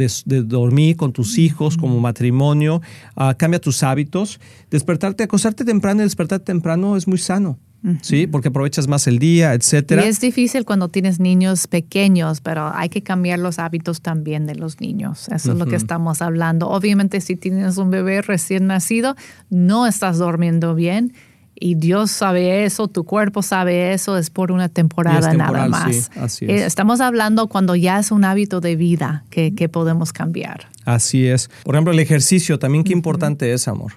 dormir 0.43 0.97
con 0.97 1.13
tus 1.13 1.37
hijos 1.37 1.77
como 1.77 2.01
matrimonio, 2.01 2.81
uh, 3.15 3.31
cambia 3.37 3.61
tus 3.61 3.81
hábitos, 3.81 4.41
despertarte, 4.69 5.23
acostarte 5.23 5.63
temprano 5.63 6.01
y 6.01 6.03
despertarte 6.03 6.43
temprano 6.43 6.97
es 6.97 7.07
muy 7.07 7.17
sano. 7.17 7.57
Sí, 8.01 8.27
porque 8.27 8.49
aprovechas 8.49 8.89
más 8.89 9.07
el 9.07 9.19
día, 9.19 9.53
etcétera. 9.53 10.03
Y 10.03 10.09
es 10.09 10.19
difícil 10.19 10.65
cuando 10.65 10.89
tienes 10.89 11.21
niños 11.21 11.67
pequeños, 11.67 12.41
pero 12.41 12.69
hay 12.75 12.89
que 12.89 13.01
cambiar 13.01 13.39
los 13.39 13.59
hábitos 13.59 14.01
también 14.01 14.45
de 14.45 14.55
los 14.55 14.81
niños. 14.81 15.29
Eso 15.29 15.53
es 15.53 15.57
lo 15.57 15.67
que 15.67 15.77
estamos 15.77 16.21
hablando. 16.21 16.67
Obviamente, 16.67 17.21
si 17.21 17.37
tienes 17.37 17.77
un 17.77 17.89
bebé 17.89 18.21
recién 18.21 18.67
nacido, 18.67 19.15
no 19.49 19.87
estás 19.87 20.17
durmiendo 20.17 20.75
bien 20.75 21.13
y 21.59 21.75
Dios 21.75 22.11
sabe 22.11 22.65
eso, 22.65 22.87
tu 22.87 23.03
cuerpo 23.03 23.41
sabe 23.41 23.93
eso, 23.93 24.17
es 24.17 24.29
por 24.29 24.51
una 24.51 24.69
temporada 24.69 25.33
nada 25.33 25.67
más. 25.67 26.09
Eh, 26.41 26.65
estamos 26.65 27.01
hablando 27.01 27.47
cuando 27.47 27.75
ya 27.75 27.99
es 27.99 28.11
un 28.11 28.25
hábito 28.25 28.61
de 28.61 28.75
vida 28.75 29.23
que, 29.29 29.67
podemos 29.67 30.13
cambiar. 30.13 30.69
Así 30.85 31.27
es. 31.27 31.49
Por 31.63 31.75
ejemplo, 31.75 31.91
el 31.91 31.99
ejercicio, 31.99 32.57
también 32.57 32.83
qué 32.83 32.93
importante 32.93 33.51
es, 33.51 33.67
amor. 33.67 33.93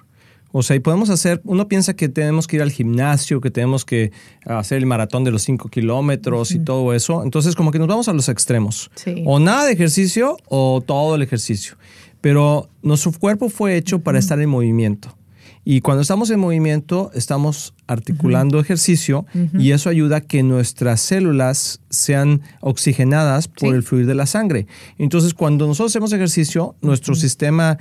O 0.51 0.63
sea, 0.63 0.75
y 0.75 0.79
podemos 0.79 1.09
hacer, 1.09 1.39
uno 1.45 1.69
piensa 1.69 1.93
que 1.93 2.09
tenemos 2.09 2.45
que 2.45 2.57
ir 2.57 2.61
al 2.61 2.71
gimnasio, 2.71 3.39
que 3.39 3.51
tenemos 3.51 3.85
que 3.85 4.11
hacer 4.45 4.79
el 4.79 4.85
maratón 4.85 5.23
de 5.23 5.31
los 5.31 5.43
5 5.43 5.69
kilómetros 5.69 6.51
y 6.51 6.59
todo 6.59 6.93
eso. 6.93 7.23
Entonces, 7.23 7.55
como 7.55 7.71
que 7.71 7.79
nos 7.79 7.87
vamos 7.87 8.09
a 8.09 8.13
los 8.13 8.27
extremos. 8.27 8.91
O 9.25 9.39
nada 9.39 9.65
de 9.65 9.71
ejercicio 9.71 10.35
o 10.49 10.83
todo 10.85 11.15
el 11.15 11.21
ejercicio. 11.21 11.77
Pero 12.19 12.69
nuestro 12.81 13.13
cuerpo 13.13 13.49
fue 13.49 13.77
hecho 13.77 13.99
para 13.99 14.19
estar 14.19 14.39
en 14.41 14.49
movimiento. 14.49 15.15
Y 15.63 15.81
cuando 15.81 16.01
estamos 16.01 16.29
en 16.31 16.39
movimiento, 16.39 17.11
estamos 17.13 17.73
articulando 17.87 18.59
ejercicio 18.59 19.25
y 19.53 19.71
eso 19.71 19.89
ayuda 19.89 20.17
a 20.17 20.21
que 20.21 20.43
nuestras 20.43 21.01
células 21.01 21.81
sean 21.89 22.41
oxigenadas 22.61 23.47
por 23.47 23.75
el 23.75 23.83
fluir 23.83 24.07
de 24.07 24.15
la 24.15 24.25
sangre. 24.25 24.65
Entonces, 24.97 25.33
cuando 25.33 25.67
nosotros 25.67 25.91
hacemos 25.91 26.13
ejercicio, 26.13 26.75
nuestro 26.81 27.15
sistema 27.15 27.77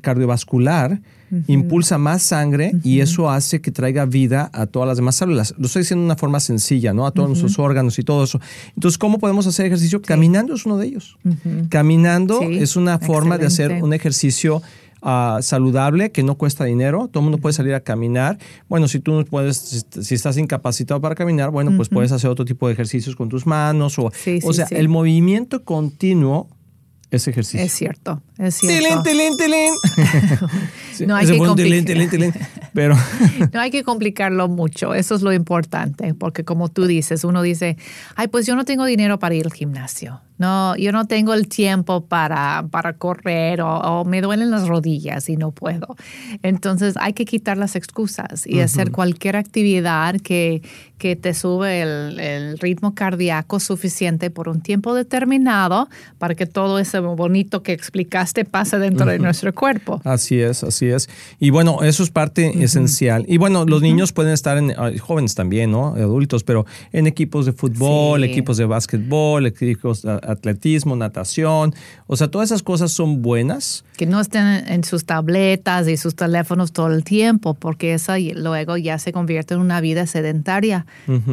cardiovascular 0.00 1.00
impulsa 1.46 1.98
más 1.98 2.22
sangre 2.22 2.72
y 2.82 3.00
eso 3.00 3.30
hace 3.30 3.60
que 3.60 3.70
traiga 3.70 4.06
vida 4.06 4.50
a 4.52 4.66
todas 4.66 4.88
las 4.88 4.96
demás 4.96 5.16
células. 5.16 5.54
Lo 5.58 5.66
estoy 5.66 5.82
diciendo 5.82 6.02
de 6.02 6.06
una 6.06 6.16
forma 6.16 6.40
sencilla, 6.40 6.94
¿no? 6.94 7.06
A 7.06 7.12
todos 7.12 7.28
nuestros 7.28 7.58
órganos 7.58 7.98
y 7.98 8.02
todo 8.02 8.24
eso. 8.24 8.40
Entonces, 8.74 8.98
¿cómo 8.98 9.18
podemos 9.18 9.46
hacer 9.46 9.66
ejercicio? 9.66 10.02
Caminando 10.02 10.54
es 10.54 10.66
uno 10.66 10.78
de 10.78 10.86
ellos. 10.86 11.18
Caminando 11.68 12.42
es 12.42 12.76
una 12.76 12.98
forma 12.98 13.38
de 13.38 13.46
hacer 13.46 13.82
un 13.82 13.92
ejercicio 13.92 14.62
Ah, 15.00 15.38
saludable, 15.42 16.10
que 16.10 16.22
no 16.22 16.36
cuesta 16.36 16.64
dinero, 16.64 17.08
todo 17.08 17.20
el 17.20 17.24
mundo 17.24 17.38
puede 17.38 17.52
salir 17.52 17.74
a 17.74 17.80
caminar. 17.80 18.38
Bueno, 18.68 18.88
si 18.88 18.98
tú 18.98 19.12
no 19.12 19.24
puedes, 19.24 19.86
si, 19.90 20.14
estás 20.14 20.36
incapacitado 20.36 21.00
para 21.00 21.14
caminar, 21.14 21.50
bueno, 21.50 21.72
pues 21.76 21.88
puedes 21.88 22.10
hacer 22.12 22.30
otro 22.30 22.44
tipo 22.44 22.66
de 22.66 22.72
ejercicios 22.72 23.14
con 23.14 23.28
tus 23.28 23.46
manos 23.46 23.98
o, 23.98 24.10
o 24.42 24.52
sea, 24.52 24.66
el 24.70 24.88
movimiento 24.88 25.62
continuo 25.64 26.48
es 27.10 27.26
ejercicio. 27.26 27.64
Es 27.64 27.72
cierto, 27.72 28.22
es 28.38 28.56
cierto. 28.56 29.02
Tilín, 29.02 29.36
tilín, 29.36 29.72
no 31.06 31.16
hay 31.16 31.26
que 31.26 31.38
pero 32.74 32.96
no 33.52 33.60
hay 33.60 33.70
que 33.70 33.82
complicarlo 33.82 34.48
mucho, 34.48 34.94
eso 34.94 35.14
es 35.14 35.22
lo 35.22 35.32
importante, 35.32 36.14
porque 36.14 36.44
como 36.44 36.68
tú 36.68 36.86
dices, 36.86 37.24
uno 37.24 37.42
dice, 37.42 37.76
ay, 38.14 38.28
pues 38.28 38.46
yo 38.46 38.56
no 38.56 38.64
tengo 38.64 38.84
dinero 38.84 39.18
para 39.18 39.34
ir 39.34 39.46
al 39.46 39.52
gimnasio. 39.52 40.20
No, 40.38 40.76
yo 40.76 40.92
no 40.92 41.06
tengo 41.06 41.34
el 41.34 41.48
tiempo 41.48 42.04
para, 42.04 42.64
para 42.70 42.92
correr 42.92 43.60
o, 43.60 44.04
me 44.04 44.20
duelen 44.20 44.52
las 44.52 44.68
rodillas 44.68 45.28
y 45.28 45.36
no 45.36 45.50
puedo. 45.50 45.96
Entonces 46.44 46.94
hay 46.96 47.12
que 47.12 47.24
quitar 47.24 47.58
las 47.58 47.74
excusas 47.74 48.46
y 48.46 48.60
hacer 48.60 48.92
cualquier 48.92 49.34
actividad 49.34 50.14
que, 50.20 50.62
que 50.98 51.16
te 51.16 51.32
sube 51.32 51.82
el, 51.82 52.58
ritmo 52.58 52.94
cardíaco 52.94 53.60
suficiente 53.60 54.30
por 54.30 54.48
un 54.48 54.60
tiempo 54.60 54.94
determinado 54.94 55.88
para 56.18 56.34
que 56.34 56.46
todo 56.46 56.78
ese 56.78 56.98
bonito 56.98 57.62
que 57.62 57.72
explicaste 57.72 58.44
pase 58.44 58.78
dentro 58.78 59.06
de 59.06 59.18
nuestro 59.18 59.54
cuerpo. 59.54 60.00
Así 60.04 60.40
es, 60.40 60.64
así 60.64 60.86
es. 60.86 61.08
Y 61.38 61.50
bueno, 61.50 61.82
eso 61.82 62.02
es 62.02 62.10
parte 62.10 62.64
esencial. 62.64 63.24
Y 63.28 63.38
bueno, 63.38 63.64
los 63.64 63.80
niños 63.80 64.12
pueden 64.12 64.32
estar 64.32 64.58
en, 64.58 64.74
jóvenes 64.98 65.34
también, 65.34 65.70
¿no? 65.70 65.94
Adultos, 65.94 66.42
pero 66.42 66.66
en 66.92 67.06
equipos 67.06 67.46
de 67.46 67.52
fútbol, 67.52 68.24
equipos 68.24 68.56
de 68.56 68.64
básquetbol, 68.64 69.46
equipos 69.46 70.04
atletismo, 70.04 70.96
natación, 70.96 71.74
o 72.06 72.16
sea, 72.16 72.28
todas 72.28 72.48
esas 72.48 72.62
cosas 72.62 72.90
son 72.90 73.22
buenas. 73.22 73.84
Que 73.96 74.06
no 74.06 74.20
estén 74.20 74.46
en 74.46 74.82
sus 74.82 75.04
tabletas 75.04 75.86
y 75.88 75.96
sus 75.96 76.14
teléfonos 76.16 76.72
todo 76.72 76.92
el 76.92 77.04
tiempo, 77.04 77.54
porque 77.54 77.94
eso 77.94 78.14
luego 78.34 78.76
ya 78.76 78.98
se 78.98 79.12
convierte 79.12 79.54
en 79.54 79.60
una 79.60 79.80
vida 79.80 80.06
sedentaria 80.06 80.86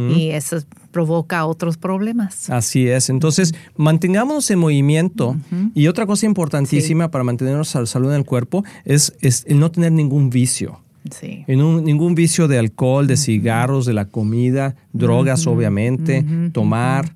y 0.10 0.30
eso 0.30 0.58
provoca 0.92 1.46
otros 1.46 1.78
problemas. 1.78 2.50
Así 2.50 2.88
es, 2.88 3.10
entonces 3.10 3.54
mantengámonos 3.76 4.50
en 4.52 4.60
movimiento. 4.60 5.36
Y 5.74 5.88
otra 5.88 6.06
cosa 6.06 6.26
importantísima 6.26 7.12
para 7.12 7.24
mantenernos 7.24 7.70
salud 7.70 8.10
en 8.12 8.18
el 8.18 8.26
cuerpo 8.26 8.64
es, 8.86 9.14
es 9.22 9.44
el 9.48 9.60
no 9.60 9.72
tener 9.72 9.92
ningún 9.92 10.30
vicio. 10.30 10.82
Sí. 11.12 11.44
En 11.48 11.84
ningún 11.84 12.16
vicio 12.16 12.48
de 12.48 12.58
alcohol, 12.58 13.06
de 13.06 13.16
cigarros, 13.16 13.86
de 13.86 13.94
la 13.94 14.06
comida, 14.06 14.76
drogas, 14.92 15.46
obviamente, 15.46 16.26
tomar 16.52 17.14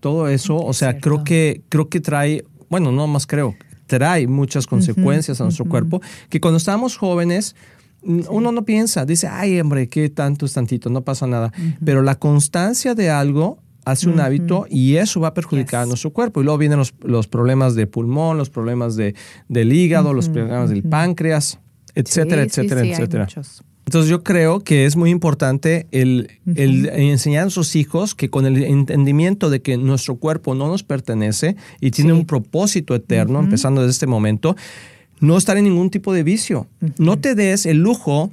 todo 0.00 0.28
eso, 0.28 0.56
o 0.56 0.72
sea, 0.72 0.98
creo 1.00 1.24
que, 1.24 1.62
creo 1.68 1.88
que 1.88 2.00
trae, 2.00 2.44
bueno, 2.68 2.92
no 2.92 3.06
más 3.08 3.26
creo, 3.26 3.56
trae 3.86 4.28
muchas 4.28 4.66
consecuencias 4.66 5.40
a 5.40 5.44
nuestro 5.44 5.64
cuerpo, 5.64 6.00
que 6.28 6.40
cuando 6.40 6.58
estábamos 6.58 6.96
jóvenes, 6.96 7.56
uno 8.02 8.52
no 8.52 8.64
piensa, 8.64 9.04
dice, 9.04 9.28
ay, 9.28 9.60
hombre, 9.60 9.88
qué 9.88 10.08
tanto 10.08 10.46
es 10.46 10.52
tantito, 10.52 10.90
no 10.90 11.02
pasa 11.02 11.26
nada. 11.26 11.52
Pero 11.84 12.02
la 12.02 12.16
constancia 12.16 12.94
de 12.94 13.10
algo 13.10 13.58
hace 13.84 14.08
un 14.08 14.20
hábito 14.20 14.66
y 14.68 14.96
eso 14.96 15.20
va 15.20 15.28
a 15.28 15.34
perjudicar 15.34 15.82
a 15.82 15.86
nuestro 15.86 16.12
cuerpo. 16.12 16.40
Y 16.40 16.44
luego 16.44 16.58
vienen 16.58 16.78
los, 16.78 17.26
problemas 17.28 17.74
de 17.74 17.86
pulmón, 17.86 18.38
los 18.38 18.50
problemas 18.50 18.96
de, 18.96 19.14
del 19.48 19.72
hígado, 19.72 20.14
los 20.14 20.28
problemas 20.28 20.70
del 20.70 20.82
páncreas, 20.82 21.58
etcétera, 21.94 22.42
etcétera, 22.42 22.82
etcétera. 22.82 23.28
Entonces 23.84 24.08
yo 24.08 24.22
creo 24.22 24.60
que 24.60 24.86
es 24.86 24.96
muy 24.96 25.10
importante 25.10 25.86
el, 25.90 26.30
enseñar 26.56 27.42
a 27.42 27.44
nuestros 27.46 27.74
hijos 27.74 28.14
que 28.14 28.30
con 28.30 28.46
el 28.46 28.62
entendimiento 28.62 29.50
de 29.50 29.60
que 29.60 29.76
nuestro 29.76 30.16
cuerpo 30.16 30.54
no 30.54 30.68
nos 30.68 30.84
pertenece 30.84 31.56
y 31.80 31.90
tiene 31.90 32.12
un 32.12 32.24
propósito 32.24 32.94
eterno, 32.94 33.40
empezando 33.40 33.80
desde 33.80 33.92
este 33.92 34.06
momento, 34.06 34.56
no 35.22 35.38
estar 35.38 35.56
en 35.56 35.64
ningún 35.64 35.88
tipo 35.88 36.12
de 36.12 36.24
vicio. 36.24 36.66
No 36.98 37.16
te 37.18 37.36
des 37.36 37.64
el 37.64 37.78
lujo 37.78 38.32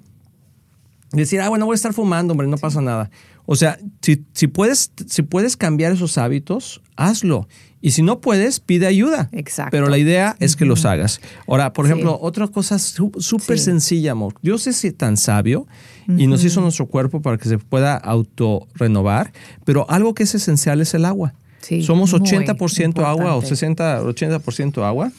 decir, 1.11 1.39
ah, 1.39 1.47
bueno, 1.47 1.67
voy 1.67 1.75
a 1.75 1.75
estar 1.75 1.93
fumando, 1.93 2.33
hombre, 2.33 2.47
no 2.47 2.57
pasa 2.57 2.81
nada. 2.81 3.11
O 3.45 3.55
sea, 3.55 3.77
si, 4.01 4.25
si, 4.33 4.47
puedes, 4.47 4.91
si 5.07 5.21
puedes 5.21 5.55
cambiar 5.55 5.91
esos 5.91 6.17
hábitos, 6.17 6.81
hazlo. 6.95 7.47
Y 7.79 7.91
si 7.91 8.01
no 8.01 8.21
puedes, 8.21 8.59
pide 8.59 8.87
ayuda. 8.87 9.29
Exacto. 9.31 9.69
Pero 9.71 9.87
la 9.87 9.99
idea 9.99 10.35
es 10.39 10.55
que 10.55 10.65
los 10.65 10.83
hagas. 10.85 11.21
Ahora, 11.47 11.73
por 11.73 11.85
ejemplo, 11.85 12.17
otra 12.19 12.47
cosa 12.47 12.79
súper 12.79 13.59
sencilla, 13.59 14.13
amor. 14.13 14.33
Dios 14.41 14.65
es 14.65 14.97
tan 14.97 15.15
sabio 15.15 15.67
y 16.07 16.25
nos 16.25 16.43
hizo 16.43 16.59
nuestro 16.59 16.87
cuerpo 16.87 17.21
para 17.21 17.37
que 17.37 17.47
se 17.47 17.59
pueda 17.59 17.95
autorrenovar, 17.95 19.31
pero 19.63 19.85
algo 19.89 20.15
que 20.15 20.23
es 20.23 20.33
esencial 20.33 20.81
es 20.81 20.95
el 20.95 21.05
agua. 21.05 21.35
Somos 21.81 22.13
80% 22.15 23.05
agua 23.05 23.35
o 23.35 23.43
60, 23.43 24.01
80% 24.03 24.83
agua. 24.83 25.11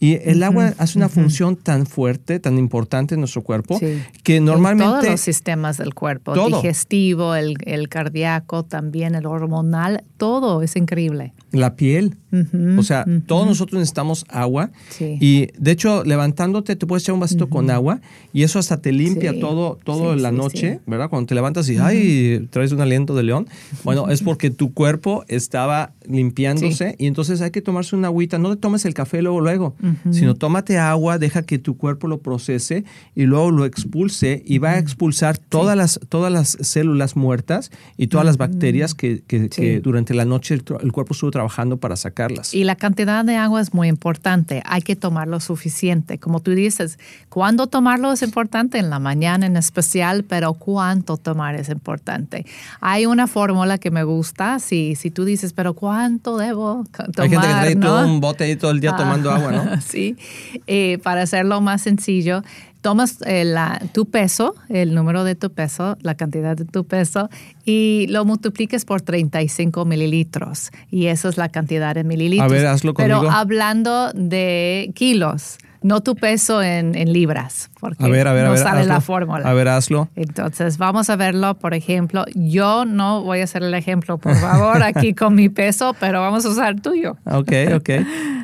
Y 0.00 0.14
el 0.24 0.42
agua 0.42 0.72
hace 0.78 0.98
una 0.98 1.10
función 1.10 1.56
tan 1.56 1.84
fuerte, 1.84 2.40
tan 2.40 2.56
importante 2.56 3.14
en 3.14 3.20
nuestro 3.20 3.42
cuerpo, 3.42 3.78
que 4.22 4.40
normalmente... 4.40 4.84
En 4.84 5.00
todos 5.00 5.10
los 5.10 5.20
sistemas 5.20 5.76
del 5.76 5.92
cuerpo, 5.92 6.34
digestivo, 6.46 7.34
el, 7.34 7.56
el, 7.66 7.90
cardíaco, 7.90 8.64
también 8.64 9.14
el 9.14 9.26
hormonal, 9.26 10.04
todo 10.16 10.62
es 10.62 10.74
increíble. 10.74 11.34
La 11.52 11.76
piel. 11.76 12.16
o 12.78 12.82
sea, 12.82 13.04
todos 13.26 13.46
nosotros 13.46 13.78
necesitamos 13.78 14.24
agua. 14.28 14.70
Y 15.00 15.48
de 15.58 15.72
hecho, 15.72 16.04
levantándote, 16.04 16.76
te 16.76 16.86
puedes 16.86 17.04
echar 17.04 17.14
un 17.14 17.20
vasito 17.20 17.48
con 17.48 17.70
agua 17.70 18.00
y 18.32 18.42
eso 18.42 18.58
hasta 18.58 18.80
te 18.80 18.92
limpia 18.92 19.38
todo, 19.38 19.78
todo 19.84 20.14
la 20.16 20.32
noche, 20.32 20.80
¿verdad? 20.86 21.08
Cuando 21.10 21.26
te 21.26 21.34
levantas 21.34 21.68
y, 21.68 21.78
ay, 21.78 22.46
traes 22.50 22.72
un 22.72 22.80
aliento 22.80 23.14
de 23.14 23.22
león. 23.22 23.48
Bueno, 23.84 24.08
es 24.08 24.22
porque 24.22 24.50
tu 24.50 24.72
cuerpo 24.72 25.24
estaba 25.28 25.92
limpiándose 26.08 26.94
y 26.98 27.06
entonces 27.06 27.40
hay 27.40 27.50
que 27.50 27.62
tomarse 27.62 27.96
una 27.96 28.08
agüita. 28.08 28.38
No 28.38 28.50
te 28.50 28.56
tomes 28.56 28.84
el 28.84 28.94
café 28.94 29.22
luego, 29.22 29.40
luego 29.40 29.74
sino 30.10 30.34
tómate 30.34 30.78
agua, 30.78 31.18
deja 31.18 31.42
que 31.42 31.58
tu 31.58 31.76
cuerpo 31.76 32.08
lo 32.08 32.20
procese 32.20 32.84
y 33.14 33.24
luego 33.24 33.50
lo 33.50 33.64
expulse 33.64 34.42
y 34.46 34.58
va 34.58 34.72
a 34.72 34.78
expulsar 34.78 35.38
todas, 35.38 35.76
las, 35.76 36.00
todas 36.08 36.32
las 36.32 36.56
células 36.60 37.16
muertas 37.16 37.70
y 37.96 38.08
todas 38.08 38.26
las 38.26 38.36
bacterias 38.36 38.94
que, 38.94 39.22
durante 39.82 40.14
la 40.14 40.24
noche 40.24 40.54
el, 40.54 40.92
cuerpo 40.92 41.14
estuvo 41.14 41.30
trabajando 41.40 41.78
para 41.78 41.96
sacarlas. 41.96 42.52
Y 42.52 42.64
la 42.64 42.76
cantidad 42.76 43.24
de 43.24 43.36
agua 43.36 43.62
es 43.62 43.72
muy 43.72 43.88
importante, 43.88 44.62
hay 44.66 44.82
que 44.82 44.94
tomarlo 44.94 45.40
suficiente. 45.40 46.18
Como 46.18 46.40
tú 46.40 46.50
dices, 46.50 46.98
¿cuándo 47.30 47.66
tomarlo 47.66 48.12
es 48.12 48.20
importante? 48.20 48.78
En 48.78 48.90
la 48.90 48.98
mañana 48.98 49.46
en 49.46 49.56
especial, 49.56 50.24
pero 50.24 50.52
¿cuánto 50.52 51.16
tomar 51.16 51.54
es 51.54 51.70
importante? 51.70 52.44
Hay 52.82 53.06
una 53.06 53.26
fórmula 53.26 53.78
que 53.78 53.90
me 53.90 54.02
gusta, 54.04 54.58
si, 54.58 54.96
si 54.96 55.10
tú 55.10 55.24
dices, 55.24 55.54
pero 55.54 55.72
¿cuánto 55.72 56.36
debo 56.36 56.84
tomar? 56.92 57.10
Hay 57.16 57.30
gente 57.30 57.46
que 57.46 57.52
trae 57.54 57.76
todo 57.76 58.06
un 58.06 58.20
bote 58.20 58.44
ahí 58.44 58.56
todo 58.56 58.70
el 58.70 58.80
día 58.80 58.94
tomando 58.94 59.30
agua, 59.30 59.52
¿no? 59.52 59.80
¿sí? 59.80 60.16
Eh, 60.66 60.98
para 61.02 61.22
hacerlo 61.22 61.62
más 61.62 61.80
sencillo, 61.80 62.42
tomas 62.80 63.18
eh, 63.26 63.54
tu 63.92 64.06
peso, 64.06 64.54
el 64.68 64.94
número 64.94 65.24
de 65.24 65.34
tu 65.34 65.50
peso, 65.50 65.96
la 66.00 66.14
cantidad 66.14 66.56
de 66.56 66.64
tu 66.64 66.84
peso, 66.84 67.28
y 67.64 68.06
lo 68.08 68.24
multipliques 68.24 68.84
por 68.84 69.02
35 69.02 69.84
mililitros. 69.84 70.70
Y 70.90 71.06
eso 71.06 71.28
es 71.28 71.36
la 71.36 71.48
cantidad 71.48 71.94
de 71.94 72.04
mililitros. 72.04 72.50
A 72.50 72.54
ver, 72.54 72.66
hazlo 72.66 72.94
conmigo. 72.94 73.20
Pero 73.20 73.30
hablando 73.30 74.10
de 74.12 74.92
kilos 74.94 75.58
no 75.82 76.02
tu 76.02 76.14
peso 76.14 76.62
en, 76.62 76.90
libras, 77.12 77.70
porque 77.80 78.04
a 78.04 78.08
ver, 78.08 78.28
a 78.28 78.32
ver, 78.32 78.44
no 78.44 78.50
a 78.50 78.52
ver, 78.52 78.62
sale 78.62 78.84
la 78.84 79.00
fórmula. 79.00 79.48
A 79.48 79.54
ver, 79.54 79.68
hazlo. 79.68 80.08
Entonces, 80.14 80.78
vamos 80.78 81.10
a 81.10 81.16
verlo, 81.16 81.54
por 81.58 81.74
ejemplo, 81.74 82.24
yo 82.34 82.84
no 82.84 83.22
voy 83.22 83.40
a 83.40 83.44
hacer 83.44 83.62
el 83.62 83.74
ejemplo, 83.74 84.18
por 84.18 84.34
favor, 84.36 84.82
aquí 84.82 85.14
con 85.14 85.34
mi 85.34 85.48
peso, 85.48 85.94
pero 85.98 86.20
vamos 86.20 86.44
a 86.44 86.50
usar 86.50 86.80
tuyo. 86.80 87.16
Ok, 87.24 87.52
ok. 87.74 87.90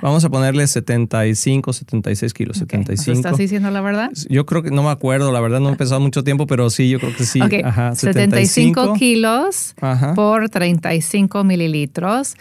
Vamos 0.03 0.25
a 0.25 0.31
ponerle 0.31 0.67
75, 0.67 1.73
76 1.73 2.35
kilos, 2.35 2.59
75. 2.59 3.19
¿Estás 3.19 3.39
diciendo 3.39 3.71
la 3.71 3.81
verdad? 3.81 4.11
Yo 4.29 4.47
creo 4.47 4.63
que, 4.63 4.71
no 4.71 4.83
me 4.83 4.91
acuerdo, 4.91 5.33
la 5.33 5.41
verdad 5.41 5.61
no 5.61 5.71
he 5.71 5.77
pesado 5.77 6.01
mucho 6.01 6.25
tiempo, 6.25 6.47
pero 6.47 6.71
sí, 6.71 6.89
yo 6.89 6.99
creo 6.99 7.15
que 7.15 7.25
sí. 7.25 7.41
Ajá, 7.65 7.95
75, 7.95 8.95
kilos 8.95 9.75
por 10.15 10.49
35 10.49 11.45
mililitros. 11.45 12.37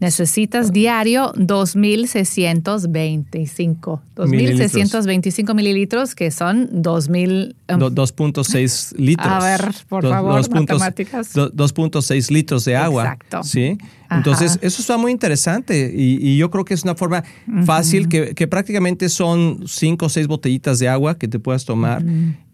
Necesitas 0.00 0.72
diario 0.72 1.32
2.625. 1.34 4.00
2.625 4.16 5.54
mililitros, 5.54 6.14
que 6.14 6.30
son 6.30 6.70
2.000... 6.70 7.54
2.6 7.68 8.92
um, 8.92 9.04
litros. 9.04 9.28
A 9.28 9.40
ver, 9.40 9.74
por 9.88 10.08
favor, 10.08 10.48
matemáticas. 10.50 11.34
2.6 11.34 12.30
litros 12.30 12.64
de 12.64 12.76
agua. 12.76 13.02
Exacto. 13.02 13.42
¿sí? 13.42 13.76
Entonces, 14.10 14.58
eso 14.62 14.82
está 14.82 14.96
muy 14.96 15.12
interesante 15.12 15.92
y, 15.94 16.36
yo 16.36 16.50
creo 16.50 16.64
que 16.64 16.74
es 16.74 16.82
una 16.82 16.94
forma 16.94 17.22
fácil 17.64 18.08
que, 18.08 18.48
prácticamente 18.48 19.08
son 19.08 19.64
5 19.66 20.06
o 20.06 20.08
6 20.08 20.26
botellitas 20.26 20.78
de 20.78 20.88
agua 20.88 21.18
que 21.18 21.28
te 21.28 21.38
puedas 21.38 21.64
tomar. 21.64 22.02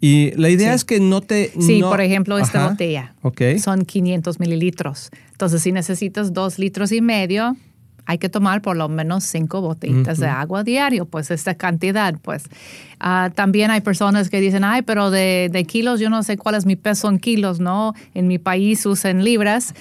Y 0.01 0.33
la 0.37 0.51
idea 0.51 0.75
es 0.75 0.85
que 0.85 1.01
no 1.01 1.21
te... 1.21 1.53
Sí, 1.59 1.81
por 1.81 2.01
ejemplo, 2.01 2.38
esta 2.38 2.69
botella. 2.69 3.14
Son 3.59 3.85
500 3.85 4.38
mililitros. 4.40 5.11
Entonces, 5.33 5.62
si 5.62 5.73
necesitas 5.73 6.33
2 6.33 6.59
litros 6.59 6.92
y 6.92 7.01
medio, 7.01 7.57
hay 8.07 8.19
que 8.19 8.29
tomar 8.29 8.62
por 8.62 8.77
lo 8.77 8.88
menos 8.88 9.25
cinco 9.25 9.61
botellitas 9.61 10.19
de 10.19 10.29
agua 10.29 10.62
diario, 10.62 11.07
pues 11.07 11.31
esta 11.31 11.55
cantidad, 11.55 12.14
pues. 12.23 12.45
Ah, 13.01 13.31
también 13.35 13.71
hay 13.71 13.81
personas 13.81 14.31
que 14.31 14.40
dicen, 14.40 14.64
ay, 14.64 14.83
pero 14.83 15.11
de, 15.11 15.66
kilos, 15.69 16.01
yo 16.01 16.09
no 16.09 16.23
sé 16.23 16.38
cuál 16.38 16.55
es 16.55 16.64
mi 16.64 16.77
peso 16.77 17.09
en 17.09 17.19
kilos, 17.19 17.61
¿no? 17.61 17.95
En 18.14 18.29
mi 18.29 18.38
país 18.38 18.87
usan 18.87 19.25
libras. 19.25 19.75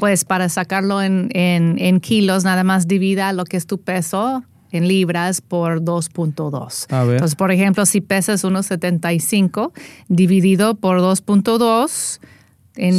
Pues 0.00 0.24
para 0.24 0.48
sacarlo 0.48 1.00
en, 1.00 1.30
en, 1.32 2.00
kilos, 2.00 2.44
nada 2.44 2.64
más 2.64 2.88
divida 2.88 3.32
lo 3.32 3.44
que 3.44 3.56
es 3.56 3.66
tu 3.66 3.78
peso 3.80 4.42
en 4.70 4.86
libras 4.86 5.40
por 5.40 5.80
2.2. 5.80 7.12
Entonces, 7.12 7.36
por 7.36 7.52
ejemplo, 7.52 7.86
si 7.86 8.00
pesas 8.00 8.44
1,75 8.44 9.72
dividido 10.08 10.74
por 10.74 11.00
2.2, 11.00 12.20